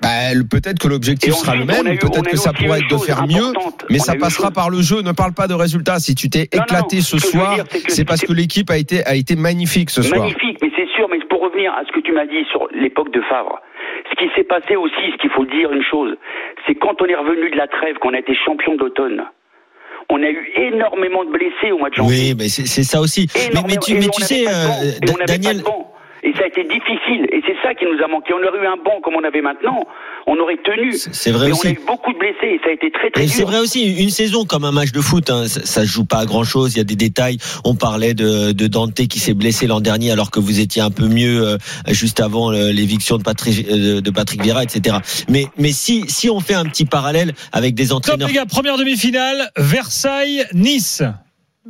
bah, 0.00 0.08
peut-être 0.50 0.78
que 0.80 0.88
l'objectif 0.88 1.34
sera 1.34 1.54
le 1.54 1.64
même, 1.64 1.86
eu- 1.86 1.98
peut-être 1.98 2.28
que 2.28 2.36
ça 2.36 2.52
pourrait 2.52 2.80
être 2.80 2.90
de 2.90 2.96
faire 2.96 3.26
mieux, 3.26 3.52
mais 3.90 4.00
On 4.00 4.04
ça 4.04 4.14
passera 4.16 4.50
par 4.50 4.68
le 4.70 4.82
jeu. 4.82 5.00
Ne 5.02 5.12
parle 5.12 5.32
pas 5.32 5.46
de 5.46 5.54
résultats. 5.54 6.00
Si 6.00 6.14
tu 6.14 6.28
t'es 6.28 6.48
non, 6.54 6.62
éclaté 6.62 6.96
non. 6.96 7.02
ce 7.02 7.18
soir, 7.18 7.56
c'est 7.88 8.04
parce 8.04 8.22
que 8.22 8.32
l'équipe 8.32 8.68
a 8.70 8.78
été 8.78 9.04
a 9.06 9.14
été 9.14 9.36
magnifique 9.36 9.90
ce 9.90 10.02
soir. 10.02 10.20
Magnifique, 10.22 10.58
c'est 10.60 10.88
sûr, 10.96 11.06
mais 11.10 11.18
pour 11.30 11.40
revenir 11.62 11.72
à 11.72 11.84
ce 11.86 11.92
que 11.92 12.00
tu 12.00 12.12
m'as 12.12 12.26
dit 12.26 12.44
sur 12.50 12.68
l'époque 12.72 13.12
de 13.12 13.20
Favre, 13.22 13.60
ce 14.10 14.16
qui 14.16 14.30
s'est 14.34 14.44
passé 14.44 14.76
aussi, 14.76 15.12
ce 15.12 15.16
qu'il 15.18 15.30
faut 15.30 15.44
dire 15.44 15.72
une 15.72 15.82
chose, 15.82 16.16
c'est 16.66 16.74
quand 16.74 17.00
on 17.00 17.06
est 17.06 17.14
revenu 17.14 17.50
de 17.50 17.56
la 17.56 17.66
trêve, 17.66 17.96
qu'on 17.98 18.14
a 18.14 18.18
été 18.18 18.34
champion 18.34 18.76
d'automne, 18.76 19.24
on 20.10 20.22
a 20.22 20.28
eu 20.28 20.52
énormément 20.56 21.24
de 21.24 21.30
blessés 21.30 21.72
au 21.72 21.78
mois 21.78 21.90
de 21.90 21.94
janvier. 21.94 22.32
Oui, 22.32 22.34
mais 22.36 22.48
c'est 22.48 22.82
ça 22.82 23.00
aussi. 23.00 23.26
Mais, 23.54 23.76
tu, 23.76 23.94
mais 23.94 24.02
sais, 24.12 24.46
euh, 24.46 24.98
Daniel, 25.26 25.56
pas 25.56 25.58
de 25.58 25.64
banc. 25.64 25.91
Et 26.24 26.32
ça 26.34 26.44
a 26.44 26.46
été 26.46 26.62
difficile. 26.62 27.26
Et 27.32 27.42
c'est 27.46 27.56
ça 27.62 27.74
qui 27.74 27.84
nous 27.84 28.00
a 28.02 28.06
manqué. 28.06 28.32
On 28.32 28.46
aurait 28.46 28.62
eu 28.62 28.66
un 28.66 28.76
banc 28.76 29.00
comme 29.02 29.14
on 29.16 29.24
avait 29.24 29.40
maintenant. 29.42 29.84
On 30.28 30.38
aurait 30.38 30.58
tenu. 30.62 30.92
C'est- 30.92 31.32
vrai 31.32 31.46
Mais 31.46 31.52
aussi. 31.52 31.66
on 31.66 31.70
a 31.70 31.72
eu 31.72 31.80
beaucoup 31.84 32.12
de 32.12 32.18
blessés. 32.18 32.46
Et 32.54 32.60
ça 32.62 32.70
a 32.70 32.72
été 32.72 32.90
très 32.92 33.10
très 33.10 33.24
Et 33.24 33.26
dur. 33.26 33.34
c'est 33.34 33.42
vrai 33.42 33.58
aussi, 33.58 34.00
une 34.00 34.10
saison 34.10 34.44
comme 34.44 34.64
un 34.64 34.70
match 34.70 34.92
de 34.92 35.00
foot, 35.00 35.30
hein, 35.30 35.48
ça, 35.48 35.80
se 35.82 35.86
joue 35.86 36.04
pas 36.04 36.18
à 36.18 36.24
grand 36.26 36.44
chose. 36.44 36.74
Il 36.74 36.78
y 36.78 36.80
a 36.80 36.84
des 36.84 36.94
détails. 36.94 37.38
On 37.64 37.74
parlait 37.74 38.14
de, 38.14 38.52
de 38.52 38.66
Dante 38.68 38.94
qui 38.94 39.18
s'est 39.18 39.34
blessé 39.34 39.66
l'an 39.66 39.80
dernier 39.80 40.12
alors 40.12 40.30
que 40.30 40.38
vous 40.38 40.60
étiez 40.60 40.80
un 40.80 40.90
peu 40.92 41.08
mieux 41.08 41.44
euh, 41.44 41.56
juste 41.88 42.20
avant 42.20 42.52
euh, 42.52 42.70
l'éviction 42.70 43.18
de 43.18 43.24
Patrick, 43.24 43.66
euh, 43.68 44.00
de 44.00 44.10
Patrick 44.10 44.42
Vieira, 44.42 44.62
etc. 44.62 44.98
Mais, 45.28 45.46
mais 45.58 45.72
si, 45.72 46.04
si 46.08 46.30
on 46.30 46.38
fait 46.38 46.54
un 46.54 46.66
petit 46.66 46.84
parallèle 46.84 47.32
avec 47.52 47.74
des 47.74 47.88
Top 47.88 47.96
entraîneurs. 47.98 48.28
les 48.28 48.34
gars, 48.34 48.46
première 48.46 48.76
demi-finale, 48.76 49.50
Versailles-Nice. 49.56 51.02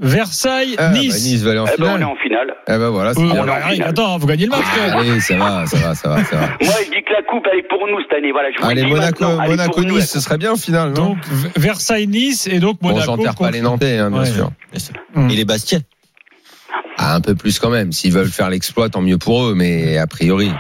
Versailles-Nice. 0.01 0.77
Ah, 0.79 0.89
bah, 0.91 0.99
nice 0.99 1.43
va 1.43 1.51
aller 1.51 1.61
en 1.61 1.67
Eh 1.67 1.81
ben, 1.81 1.85
on 1.85 1.87
est 1.87 1.93
finale. 1.99 2.05
en 2.05 2.17
finale. 2.17 2.55
Eh 2.69 2.79
ben 2.79 2.89
voilà, 2.91 3.13
c'est 3.15 3.21
Euh, 3.21 3.25
bien. 3.25 3.43
on 3.43 3.47
est 3.47 3.51
en 3.51 3.69
finale. 3.69 3.89
attends, 3.91 4.19
vous 4.19 4.27
gagnez 4.27 4.45
le 4.47 4.51
match. 4.51 4.61
quand 4.75 4.83
même. 4.87 4.97
Allez, 5.11 5.21
ça 5.21 5.37
va, 5.37 5.67
ça 5.67 5.77
va, 5.79 5.95
ça 5.95 6.09
va, 6.09 6.25
ça 6.25 6.37
va. 6.37 6.47
Moi, 6.47 6.75
je 6.85 6.91
dis 6.91 7.03
que 7.05 7.13
la 7.13 7.23
coupe, 7.23 7.47
elle 7.53 7.59
est 7.59 7.69
pour 7.69 7.87
nous 7.89 8.01
cette 8.03 8.13
année. 8.17 8.33
Voilà, 8.33 8.49
je 8.59 8.65
Allez, 8.65 8.87
Monaco, 8.87 9.25
Monaco, 9.47 9.85
Nice, 9.85 10.11
ce 10.11 10.21
serait 10.21 10.39
bien 10.39 10.53
en 10.53 10.57
finale, 10.57 10.93
non 10.93 11.11
Donc 11.11 11.19
V- 11.27 11.49
Versailles-Nice 11.57 12.47
et 12.47 12.59
donc 12.59 12.79
Bon, 12.81 12.89
Monaco. 12.91 13.05
j'enterre 13.07 13.35
pas 13.35 13.51
les 13.51 13.61
Nantais, 13.61 13.99
hein, 13.99 14.11
bien 14.11 14.21
Ouais. 14.21 14.27
sûr. 14.27 14.51
Et 15.31 15.35
les 15.37 15.45
Bastiais. 15.45 15.81
Ah, 17.05 17.17
un 17.17 17.21
peu 17.21 17.35
plus 17.35 17.59
quand 17.59 17.69
même. 17.71 17.91
S'ils 17.91 18.13
veulent 18.13 18.31
faire 18.31 18.49
l'exploit, 18.49 18.89
tant 18.89 19.03
mieux 19.03 19.19
pour 19.19 19.47
eux, 19.47 19.55
mais 19.55 19.99
a 19.99 20.07
priori. 20.07 20.51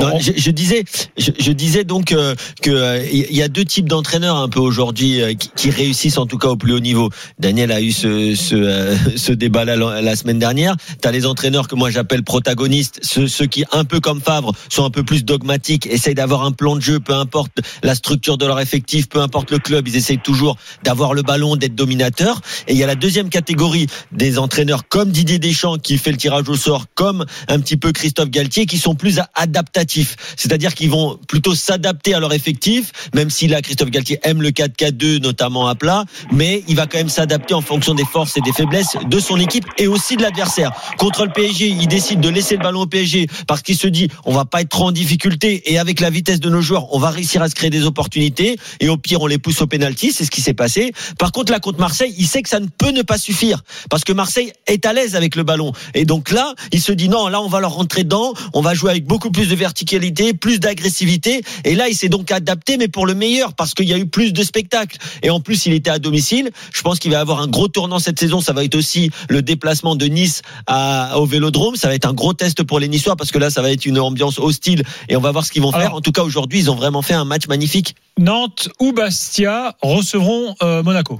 Non, 0.00 0.18
je, 0.18 0.32
je 0.36 0.50
disais, 0.50 0.82
je, 1.16 1.30
je 1.38 1.52
disais 1.52 1.84
donc 1.84 2.10
euh, 2.10 2.34
que 2.60 2.70
euh, 2.70 3.06
il 3.12 3.36
y 3.36 3.42
a 3.42 3.46
deux 3.46 3.64
types 3.64 3.88
d'entraîneurs 3.88 4.36
un 4.36 4.48
peu 4.48 4.58
aujourd'hui 4.58 5.22
euh, 5.22 5.34
qui, 5.34 5.50
qui 5.54 5.70
réussissent 5.70 6.18
en 6.18 6.26
tout 6.26 6.38
cas 6.38 6.48
au 6.48 6.56
plus 6.56 6.72
haut 6.72 6.80
niveau. 6.80 7.10
Daniel 7.38 7.70
a 7.70 7.80
eu 7.80 7.92
ce 7.92 8.34
ce, 8.34 8.56
euh, 8.56 8.96
ce 9.16 9.30
débat 9.30 9.64
là 9.64 9.76
la, 9.76 10.02
la 10.02 10.16
semaine 10.16 10.40
dernière. 10.40 10.74
T'as 11.00 11.12
les 11.12 11.24
entraîneurs 11.24 11.68
que 11.68 11.76
moi 11.76 11.90
j'appelle 11.90 12.24
protagonistes, 12.24 12.98
ceux, 13.02 13.28
ceux 13.28 13.46
qui 13.46 13.64
un 13.70 13.84
peu 13.84 14.00
comme 14.00 14.20
Favre 14.20 14.52
sont 14.68 14.84
un 14.84 14.90
peu 14.90 15.04
plus 15.04 15.24
dogmatiques, 15.24 15.86
essayent 15.86 16.16
d'avoir 16.16 16.42
un 16.42 16.52
plan 16.52 16.74
de 16.74 16.80
jeu, 16.80 16.98
peu 16.98 17.14
importe 17.14 17.58
la 17.84 17.94
structure 17.94 18.38
de 18.38 18.46
leur 18.46 18.58
effectif, 18.58 19.08
peu 19.08 19.20
importe 19.20 19.52
le 19.52 19.58
club, 19.60 19.86
ils 19.86 19.94
essayent 19.94 20.18
toujours 20.18 20.56
d'avoir 20.82 21.14
le 21.14 21.22
ballon, 21.22 21.54
d'être 21.54 21.76
dominateurs. 21.76 22.40
Et 22.66 22.72
il 22.72 22.78
y 22.78 22.82
a 22.82 22.88
la 22.88 22.96
deuxième 22.96 23.28
catégorie 23.28 23.86
des 24.10 24.38
entraîneurs 24.38 24.88
comme 24.88 25.10
Didier 25.10 25.38
Deschamps 25.38 25.75
Qui 25.82 25.98
fait 25.98 26.10
le 26.10 26.16
tirage 26.16 26.48
au 26.48 26.56
sort 26.56 26.86
comme 26.94 27.24
un 27.48 27.60
petit 27.60 27.76
peu 27.76 27.92
Christophe 27.92 28.30
Galtier 28.30 28.66
qui 28.66 28.78
sont 28.78 28.94
plus 28.94 29.20
adaptatifs. 29.34 30.16
C'est-à-dire 30.36 30.74
qu'ils 30.74 30.90
vont 30.90 31.18
plutôt 31.28 31.54
s'adapter 31.54 32.14
à 32.14 32.20
leur 32.20 32.32
effectif, 32.32 32.92
même 33.14 33.30
si 33.30 33.48
là 33.48 33.62
Christophe 33.62 33.90
Galtier 33.90 34.18
aime 34.22 34.42
le 34.42 34.50
4-4-2 34.50 35.20
notamment 35.20 35.66
à 35.68 35.74
plat, 35.74 36.04
mais 36.32 36.62
il 36.68 36.76
va 36.76 36.86
quand 36.86 36.98
même 36.98 37.08
s'adapter 37.08 37.54
en 37.54 37.60
fonction 37.60 37.94
des 37.94 38.04
forces 38.04 38.36
et 38.36 38.40
des 38.40 38.52
faiblesses 38.52 38.96
de 39.08 39.20
son 39.20 39.38
équipe 39.38 39.64
et 39.78 39.86
aussi 39.86 40.16
de 40.16 40.22
l'adversaire. 40.22 40.72
Contre 40.98 41.24
le 41.24 41.32
PSG, 41.32 41.68
il 41.68 41.88
décide 41.88 42.20
de 42.20 42.28
laisser 42.28 42.56
le 42.56 42.62
ballon 42.62 42.82
au 42.82 42.86
PSG 42.86 43.26
parce 43.46 43.62
qu'il 43.62 43.76
se 43.76 43.86
dit 43.86 44.08
on 44.24 44.32
va 44.32 44.44
pas 44.44 44.60
être 44.60 44.68
trop 44.68 44.84
en 44.84 44.92
difficulté 44.92 45.72
et 45.72 45.78
avec 45.78 46.00
la 46.00 46.10
vitesse 46.10 46.40
de 46.40 46.50
nos 46.50 46.60
joueurs, 46.60 46.94
on 46.94 46.98
va 46.98 47.10
réussir 47.10 47.42
à 47.42 47.48
se 47.48 47.54
créer 47.54 47.70
des 47.70 47.84
opportunités 47.84 48.56
et 48.80 48.88
au 48.88 48.96
pire 48.96 49.22
on 49.22 49.26
les 49.26 49.38
pousse 49.38 49.60
au 49.62 49.66
pénalty, 49.66 50.12
c'est 50.12 50.24
ce 50.24 50.30
qui 50.30 50.40
s'est 50.40 50.54
passé. 50.54 50.92
Par 51.18 51.32
contre 51.32 51.52
là 51.52 51.60
contre 51.60 51.80
Marseille, 51.80 52.14
il 52.18 52.26
sait 52.26 52.42
que 52.42 52.48
ça 52.48 52.60
ne 52.60 52.66
peut 52.66 52.90
ne 52.90 53.02
pas 53.02 53.18
suffire 53.18 53.62
parce 53.90 54.04
que 54.04 54.12
Marseille 54.12 54.52
est 54.66 54.86
à 54.86 54.92
l'aise 54.92 55.16
avec 55.16 55.36
le 55.36 55.42
ballon 55.42 55.55
et 55.94 56.04
donc 56.04 56.30
là, 56.30 56.54
il 56.72 56.80
se 56.80 56.92
dit 56.92 57.08
non, 57.08 57.28
là 57.28 57.40
on 57.40 57.48
va 57.48 57.60
leur 57.60 57.74
rentrer 57.74 58.04
dedans, 58.04 58.32
on 58.52 58.60
va 58.60 58.74
jouer 58.74 58.90
avec 58.90 59.06
beaucoup 59.06 59.30
plus 59.30 59.48
de 59.48 59.54
verticalité, 59.54 60.34
plus 60.34 60.60
d'agressivité 60.60 61.42
et 61.64 61.74
là 61.74 61.88
il 61.88 61.94
s'est 61.94 62.08
donc 62.08 62.30
adapté 62.30 62.76
mais 62.76 62.88
pour 62.88 63.06
le 63.06 63.14
meilleur 63.14 63.54
parce 63.54 63.74
qu'il 63.74 63.88
y 63.88 63.92
a 63.92 63.98
eu 63.98 64.06
plus 64.06 64.32
de 64.32 64.42
spectacles 64.42 64.98
et 65.22 65.30
en 65.30 65.40
plus 65.40 65.66
il 65.66 65.72
était 65.72 65.90
à 65.90 65.98
domicile. 65.98 66.50
Je 66.72 66.82
pense 66.82 66.98
qu'il 66.98 67.10
va 67.10 67.20
avoir 67.20 67.40
un 67.40 67.48
gros 67.48 67.68
tournant 67.68 67.98
cette 67.98 68.18
saison, 68.18 68.40
ça 68.40 68.52
va 68.52 68.64
être 68.64 68.74
aussi 68.74 69.10
le 69.28 69.42
déplacement 69.42 69.96
de 69.96 70.06
Nice 70.06 70.42
à, 70.66 71.18
au 71.18 71.26
Vélodrome, 71.26 71.76
ça 71.76 71.88
va 71.88 71.94
être 71.94 72.06
un 72.08 72.14
gros 72.14 72.32
test 72.32 72.62
pour 72.62 72.78
les 72.80 72.88
Niçois 72.88 73.16
parce 73.16 73.30
que 73.30 73.38
là 73.38 73.50
ça 73.50 73.62
va 73.62 73.70
être 73.70 73.86
une 73.86 73.98
ambiance 73.98 74.38
hostile 74.38 74.82
et 75.08 75.16
on 75.16 75.20
va 75.20 75.32
voir 75.32 75.44
ce 75.44 75.52
qu'ils 75.52 75.62
vont 75.62 75.72
faire. 75.72 75.94
En 75.94 76.00
tout 76.00 76.12
cas 76.12 76.22
aujourd'hui, 76.22 76.60
ils 76.60 76.70
ont 76.70 76.74
vraiment 76.74 77.02
fait 77.02 77.14
un 77.14 77.24
match 77.24 77.46
magnifique. 77.48 77.94
Nantes 78.18 78.68
ou 78.80 78.92
Bastia 78.92 79.76
recevront 79.82 80.54
euh, 80.62 80.82
Monaco. 80.82 81.18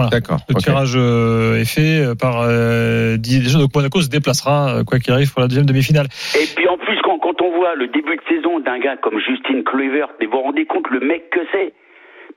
Voilà. 0.00 0.10
D'accord. 0.10 0.40
Le 0.48 0.54
tirage 0.56 0.92
euh, 0.96 1.60
est 1.60 1.64
fait 1.64 2.00
euh, 2.00 2.14
par 2.14 2.42
euh, 2.42 3.16
Deschamps. 3.16 3.58
Donc 3.58 3.74
Monaco 3.74 4.00
se 4.02 4.08
déplacera, 4.08 4.76
euh, 4.76 4.84
quoi 4.84 4.98
qu'il 4.98 5.12
arrive, 5.12 5.32
pour 5.32 5.40
la 5.42 5.48
deuxième 5.48 5.66
demi-finale. 5.66 6.06
Et 6.40 6.46
puis 6.54 6.68
en 6.68 6.76
plus, 6.78 6.96
quand, 7.04 7.18
quand 7.18 7.40
on 7.42 7.50
voit 7.56 7.74
le 7.76 7.86
début 7.88 8.16
de 8.16 8.22
saison 8.28 8.60
d'un 8.60 8.78
gars 8.78 8.96
comme 9.02 9.18
Justin 9.18 9.62
Kluivert, 9.64 10.08
mais 10.20 10.26
vous 10.26 10.32
vous 10.32 10.42
rendez 10.42 10.64
compte 10.66 10.88
le 10.90 11.00
mec 11.00 11.30
que 11.30 11.40
c'est? 11.52 11.72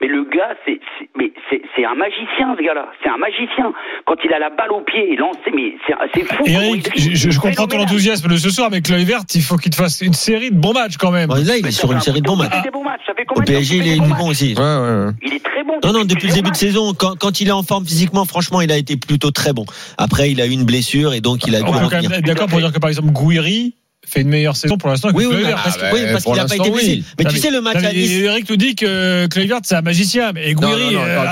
Mais 0.00 0.08
le 0.08 0.24
gars, 0.24 0.56
c'est 0.66 0.80
mais 1.16 1.30
c'est 1.48 1.62
c'est 1.76 1.84
un 1.84 1.94
magicien, 1.94 2.56
ce 2.58 2.62
gars-là. 2.64 2.88
C'est 3.02 3.08
un 3.08 3.16
magicien. 3.16 3.72
Quand 4.06 4.16
il 4.24 4.32
a 4.34 4.40
la 4.40 4.50
balle 4.50 4.72
au 4.72 4.80
pied 4.80 5.12
et 5.12 5.16
lancé, 5.16 5.38
mais 5.54 5.76
c'est 5.86 5.94
c'est 6.12 6.24
fou. 6.24 6.42
Eric, 6.46 6.90
il 6.96 7.00
je, 7.00 7.04
dribble. 7.06 7.16
je- 7.16 7.30
je 7.30 7.38
comprends 7.40 7.66
ton 7.68 7.78
enthousiasme 7.80 8.28
de 8.28 8.36
ce 8.36 8.50
soir, 8.50 8.70
mais 8.72 8.80
Chloé 8.82 9.04
Vert, 9.04 9.20
il 9.32 9.40
faut 9.40 9.56
qu'il 9.56 9.70
te 9.70 9.76
fasse 9.76 10.00
une 10.00 10.12
série 10.12 10.50
de 10.50 10.56
bons 10.58 10.72
matchs 10.72 10.96
quand 10.98 11.12
même. 11.12 11.28
Bon, 11.28 11.36
là, 11.36 11.56
il 11.56 11.64
est 11.64 11.70
sur 11.70 11.92
une 11.92 12.00
série 12.00 12.20
de 12.20 12.26
bons 12.26 12.34
matchs. 12.36 12.50
Il 12.56 12.62
fait 12.62 12.70
Au 12.70 12.72
combien 12.72 12.96
de 12.96 13.34
temps 13.38 13.42
PSG, 13.44 13.76
il 13.76 13.88
est 13.92 14.00
bon 14.00 14.28
aussi. 14.28 14.54
Ouais, 14.58 14.62
ouais, 14.62 15.06
ouais. 15.06 15.12
Il 15.22 15.32
est 15.32 15.44
très 15.44 15.53
bon. 15.53 15.53
Non, 15.84 15.92
non, 15.92 16.04
depuis 16.04 16.28
le 16.28 16.34
début 16.34 16.50
de 16.50 16.56
saison, 16.56 16.94
quand, 16.94 17.16
quand 17.18 17.40
il 17.40 17.48
est 17.48 17.52
en 17.52 17.62
forme 17.62 17.86
physiquement, 17.86 18.24
franchement, 18.24 18.60
il 18.60 18.70
a 18.72 18.76
été 18.76 18.96
plutôt 18.96 19.30
très 19.30 19.52
bon. 19.52 19.64
Après, 19.98 20.30
il 20.30 20.40
a 20.40 20.46
eu 20.46 20.50
une 20.50 20.64
blessure 20.64 21.12
et 21.14 21.20
donc 21.20 21.46
il 21.46 21.54
a 21.54 21.60
dû 21.60 21.64
On 21.68 21.72
peut 21.72 21.78
quand 21.78 21.84
revenir. 21.86 22.10
même 22.10 22.18
être 22.20 22.24
d'accord 22.26 22.48
pour 22.48 22.58
dire 22.60 22.72
que 22.72 22.78
par 22.78 22.90
exemple 22.90 23.10
Gouiri 23.10 23.74
fait 24.06 24.20
une 24.20 24.28
meilleure 24.28 24.54
saison 24.54 24.76
pour 24.76 24.90
l'instant 24.90 25.10
que 25.12 25.16
Oui, 25.16 25.24
oui, 25.24 25.34
Kluivert. 25.36 25.62
parce, 25.64 25.78
Ah, 25.82 25.86
oui, 25.94 26.00
parce 26.12 26.24
qu'il 26.24 26.34
n'a 26.34 26.44
pas 26.44 26.56
été 26.56 26.70
blessé. 26.70 26.86
oui. 26.88 27.04
Mais 27.18 27.24
Non, 27.24 27.30
tu 27.30 27.38
sais, 27.38 27.50
le 27.50 27.60
match 27.62 27.80
Non, 27.82 27.88
à 27.88 27.92
Nice. 27.94 28.10
Eric 28.10 28.50
nous 28.50 28.56
dit 28.56 28.74
que 28.74 29.26
Kluivert 29.28 29.60
c'est 29.64 29.76
un 29.76 29.80
magicien, 29.80 30.32
mais 30.32 30.52
Gouiri, 30.52 30.94
euh, 30.94 31.24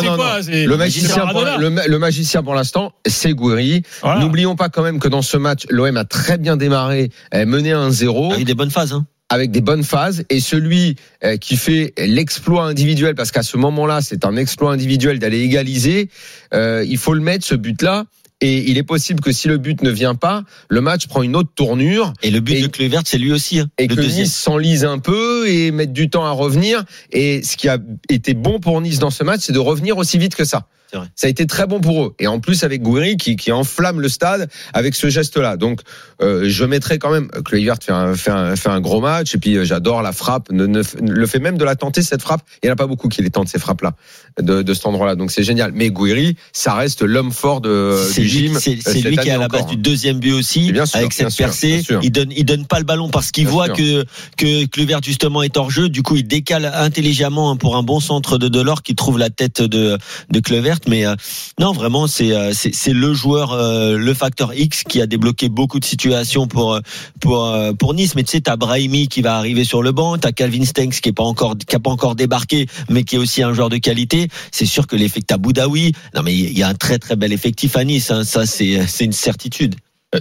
c'est 0.00 0.06
quoi? 0.08 0.38
Le 0.46 0.76
magicien, 0.76 1.16
pour, 1.26 1.40
Maradona. 1.42 1.56
le, 1.56 1.70
ma- 1.70 1.86
le 1.86 1.98
magicien 1.98 2.42
pour 2.42 2.54
l'instant, 2.54 2.92
c'est 3.06 3.32
Gouiri. 3.32 3.82
Voilà. 4.02 4.20
N'oublions 4.20 4.56
pas 4.56 4.68
quand 4.68 4.82
même 4.82 4.98
que 5.00 5.08
dans 5.08 5.22
ce 5.22 5.38
match, 5.38 5.62
l'OM 5.70 5.96
a 5.96 6.04
très 6.04 6.36
bien 6.36 6.56
démarré, 6.58 7.10
mené 7.34 7.72
à 7.72 7.78
1-0 7.78 8.32
Avec 8.34 8.44
des 8.44 8.54
bonnes 8.54 8.70
phases. 8.70 8.92
Hein. 8.92 9.06
Avec 9.32 9.50
des 9.50 9.60
bonnes 9.62 9.82
phases. 9.82 10.24
Et 10.30 10.40
celui 10.40 10.96
euh, 11.24 11.36
qui 11.38 11.56
fait 11.56 11.94
l'exploit 11.98 12.64
individuel, 12.64 13.14
parce 13.14 13.30
qu'à 13.32 13.42
ce 13.42 13.56
moment-là, 13.56 14.00
c'est 14.02 14.24
un 14.24 14.36
exploit 14.36 14.72
individuel 14.72 15.18
d'aller 15.18 15.40
égaliser, 15.40 16.08
euh, 16.54 16.84
il 16.86 16.98
faut 16.98 17.14
le 17.14 17.20
mettre, 17.20 17.44
ce 17.46 17.54
but-là. 17.54 18.04
Et 18.44 18.68
il 18.70 18.76
est 18.76 18.82
possible 18.82 19.20
que 19.20 19.30
si 19.30 19.46
le 19.46 19.56
but 19.56 19.82
ne 19.82 19.90
vient 19.90 20.16
pas, 20.16 20.42
le 20.68 20.80
match 20.80 21.06
prend 21.06 21.22
une 21.22 21.36
autre 21.36 21.50
tournure 21.54 22.12
Et 22.24 22.32
le 22.32 22.40
but 22.40 22.54
Et- 22.56 22.62
de 22.62 22.66
Kluivert, 22.66 23.02
c'est 23.04 23.18
lui 23.18 23.30
aussi. 23.32 23.60
hein, 23.60 23.68
et 23.78 23.86
le 23.86 23.94
que 23.94 24.00
deuxième. 24.00 24.24
Nice 24.24 24.34
s'enlise 24.36 24.84
un 24.84 24.98
peu 24.98 25.48
et 25.48 25.70
mette 25.70 25.92
du 25.92 26.10
temps 26.10 26.24
à 26.24 26.32
revenir. 26.32 26.82
Et 27.12 27.42
ce 27.44 27.56
qui 27.56 27.68
a 27.68 27.78
été 28.10 28.34
bon 28.34 28.58
pour 28.58 28.80
Nice 28.80 28.98
dans 28.98 29.10
ce 29.10 29.22
match, 29.22 29.42
c'est 29.44 29.52
de 29.52 29.60
revenir 29.60 29.96
aussi 29.96 30.18
vite 30.18 30.34
que 30.34 30.44
ça. 30.44 30.66
Vrai. 30.94 31.06
Ça 31.14 31.26
a 31.26 31.30
été 31.30 31.46
très 31.46 31.66
bon 31.66 31.80
pour 31.80 32.04
eux. 32.04 32.14
Et 32.18 32.26
en 32.26 32.38
plus 32.40 32.64
avec 32.64 32.82
Gouiri 32.82 33.16
qui, 33.16 33.36
qui 33.36 33.50
enflamme 33.52 34.00
le 34.00 34.08
stade 34.08 34.48
avec 34.74 34.94
ce 34.94 35.08
geste-là. 35.08 35.56
Donc 35.56 35.80
euh, 36.20 36.44
je 36.48 36.64
mettrai 36.64 36.98
quand 36.98 37.10
même 37.10 37.28
Kluivert 37.44 37.76
fait 37.82 37.92
un, 37.92 38.14
fait, 38.14 38.30
un, 38.30 38.56
fait 38.56 38.68
un 38.68 38.80
gros 38.80 39.00
match. 39.00 39.34
Et 39.34 39.38
puis 39.38 39.56
euh, 39.56 39.64
j'adore 39.64 40.02
la 40.02 40.12
frappe. 40.12 40.50
Ne, 40.50 40.66
ne- 40.66 40.82
le 41.00 41.26
fait 41.26 41.38
même 41.38 41.56
de 41.56 41.64
la 41.64 41.76
tenter 41.76 42.02
cette 42.02 42.20
frappe. 42.22 42.42
Il 42.62 42.66
n'y 42.66 42.70
en 42.70 42.74
a 42.74 42.76
pas 42.76 42.86
beaucoup 42.86 43.08
qui 43.08 43.22
les 43.22 43.30
tentent 43.30 43.48
ces 43.48 43.58
frappes-là 43.58 43.94
de, 44.40 44.62
de 44.62 44.74
cet 44.74 44.86
endroit-là. 44.86 45.14
Donc 45.16 45.30
c'est 45.30 45.42
génial. 45.44 45.72
Mais 45.74 45.90
Gouiri, 45.90 46.36
ça 46.52 46.74
reste 46.74 47.02
l'homme 47.02 47.32
fort 47.32 47.60
de, 47.60 47.98
du 48.14 48.28
gym. 48.28 48.58
c'est- 48.58 48.86
euh, 48.86 49.08
lui 49.08 49.16
qui 49.16 49.28
est 49.28 49.32
à 49.32 49.38
la 49.38 49.48
base 49.48 49.62
encore. 49.62 49.74
du 49.74 49.76
deuxième 49.80 50.18
but 50.20 50.32
aussi, 50.32 50.72
bien 50.72 50.86
sûr, 50.86 50.98
avec 50.98 51.10
bien 51.16 51.28
cette 51.28 51.30
sûr, 51.36 51.44
percée. 51.46 51.68
bien 51.76 51.82
sûr. 51.82 52.00
Il 52.02 52.10
donne, 52.12 52.32
il 52.36 52.44
donne 52.44 52.66
pas 52.66 52.78
le 52.78 52.84
ballon 52.84 53.08
parce 53.08 53.30
qu'il 53.30 53.44
Bien 53.44 53.52
voit 53.52 53.66
sûr. 53.66 53.76
que 53.76 54.04
que 54.36 54.66
Kluivert 54.66 55.00
justement 55.02 55.42
est 55.42 55.56
hors 55.56 55.70
jeu. 55.70 55.88
Du 55.88 56.02
coup, 56.02 56.16
il 56.16 56.26
décale 56.26 56.66
intelligemment 56.74 57.50
hein, 57.50 57.56
pour 57.56 57.76
un 57.76 57.82
bon 57.82 58.00
centre 58.00 58.38
de 58.38 58.48
Delors 58.48 58.82
qui 58.82 58.94
trouve 58.94 59.18
la 59.18 59.30
tête 59.30 59.62
de 59.62 59.96
de 60.30 60.40
Kluivert. 60.40 60.78
Mais 60.86 61.06
euh, 61.06 61.14
non, 61.58 61.72
vraiment, 61.72 62.06
c'est 62.06 62.32
euh, 62.32 62.52
c'est 62.52 62.74
c'est 62.74 62.92
le 62.92 63.14
joueur, 63.14 63.52
euh, 63.52 63.96
le 63.96 64.14
facteur 64.14 64.54
X 64.54 64.82
qui 64.84 65.00
a 65.00 65.06
débloqué 65.06 65.48
beaucoup 65.48 65.80
de 65.80 65.84
situations 65.84 66.46
pour 66.46 66.78
pour 67.20 67.56
pour 67.78 67.94
Nice. 67.94 68.14
Mais 68.14 68.22
tu 68.22 68.32
sais, 68.32 68.40
t'as 68.40 68.56
Brahimi 68.56 69.08
qui 69.08 69.22
va 69.22 69.36
arriver 69.36 69.64
sur 69.64 69.82
le 69.82 69.92
banc, 69.92 70.18
t'as 70.18 70.32
Calvin 70.32 70.64
Stengs 70.64 70.90
qui 71.00 71.08
est 71.08 71.12
pas 71.12 71.22
encore 71.22 71.56
qui 71.56 71.76
a 71.76 71.80
pas 71.80 71.90
encore 71.90 72.14
débarqué, 72.14 72.66
mais 72.88 73.04
qui 73.04 73.16
est 73.16 73.18
aussi 73.18 73.42
un 73.42 73.52
joueur 73.52 73.68
de 73.68 73.78
qualité. 73.78 74.28
C'est 74.50 74.66
sûr 74.66 74.86
que 74.86 74.96
l'effet 74.96 75.20
t'as 75.26 75.38
Boudaoui. 75.38 75.92
Non, 76.14 76.22
mais 76.22 76.34
il 76.34 76.56
y 76.56 76.62
a 76.62 76.68
un 76.68 76.74
très 76.74 76.98
très 76.98 77.16
bel 77.16 77.32
effectif 77.32 77.76
à 77.76 77.84
Nice. 77.84 78.10
hein. 78.10 78.24
Ça, 78.24 78.46
c'est 78.46 78.86
c'est 78.86 79.04
une 79.04 79.12
certitude. 79.12 79.76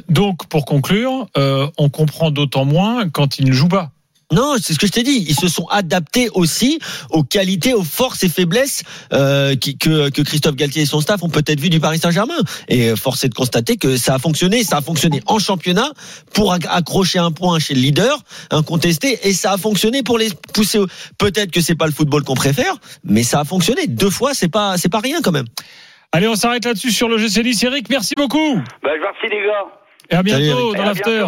Donc, 0.07 0.47
pour 0.47 0.65
conclure, 0.65 1.27
on 1.35 1.89
comprend 1.89 2.31
d'autant 2.31 2.63
moins 2.63 3.09
quand 3.09 3.39
il 3.39 3.45
ne 3.47 3.51
joue 3.51 3.67
pas. 3.67 3.91
Non, 4.31 4.55
c'est 4.61 4.73
ce 4.73 4.79
que 4.79 4.87
je 4.87 4.91
t'ai 4.91 5.03
dit. 5.03 5.25
Ils 5.27 5.35
se 5.35 5.47
sont 5.47 5.65
adaptés 5.67 6.29
aussi 6.33 6.79
aux 7.09 7.23
qualités, 7.23 7.73
aux 7.73 7.83
forces 7.83 8.23
et 8.23 8.29
faiblesses 8.29 8.83
euh, 9.13 9.55
qui- 9.55 9.77
que, 9.77 10.09
que 10.09 10.21
Christophe 10.21 10.55
Galtier 10.55 10.83
et 10.83 10.85
son 10.85 11.01
staff 11.01 11.21
ont 11.23 11.29
peut-être 11.29 11.59
vu 11.59 11.69
du 11.69 11.79
Paris 11.79 11.99
Saint-Germain. 11.99 12.37
Et 12.69 12.89
euh, 12.89 12.95
force 12.95 13.23
est 13.23 13.29
de 13.29 13.33
constater 13.33 13.77
que 13.77 13.97
ça 13.97 14.15
a 14.15 14.19
fonctionné. 14.19 14.63
Ça 14.63 14.77
a 14.77 14.81
fonctionné 14.81 15.21
en 15.25 15.37
championnat 15.39 15.91
pour 16.33 16.53
ac- 16.53 16.67
accrocher 16.69 17.19
un 17.19 17.31
point 17.31 17.59
chez 17.59 17.73
le 17.73 17.81
leader, 17.81 18.19
incontesté, 18.51 19.19
et 19.27 19.33
ça 19.33 19.51
a 19.53 19.57
fonctionné 19.57 20.03
pour 20.03 20.17
les 20.17 20.29
pousser. 20.53 20.79
au- 20.79 20.87
Peut-être 21.17 21.51
que 21.51 21.61
c'est 21.61 21.75
pas 21.75 21.85
le 21.85 21.91
football 21.91 22.23
qu'on 22.23 22.35
préfère, 22.35 22.75
mais 23.03 23.23
ça 23.23 23.41
a 23.41 23.43
fonctionné 23.43 23.87
deux 23.87 24.09
fois. 24.09 24.33
C'est 24.33 24.47
pas, 24.49 24.77
c'est 24.77 24.89
pas 24.89 24.99
rien 24.99 25.21
quand 25.21 25.31
même. 25.31 25.47
Allez, 26.13 26.27
on 26.27 26.35
s'arrête 26.35 26.65
là-dessus 26.65 26.91
sur 26.91 27.07
le 27.09 27.17
GC 27.17 27.43
Nice. 27.43 27.63
Eric, 27.63 27.89
merci 27.89 28.15
beaucoup. 28.15 28.55
Bah, 28.83 28.89
merci 29.01 29.27
les 29.29 29.45
gars. 29.45 29.65
Et 30.09 30.15
à 30.15 30.23
bientôt 30.23 30.43
Salut, 30.71 30.77
dans 30.77 30.83
l'after. 30.83 31.25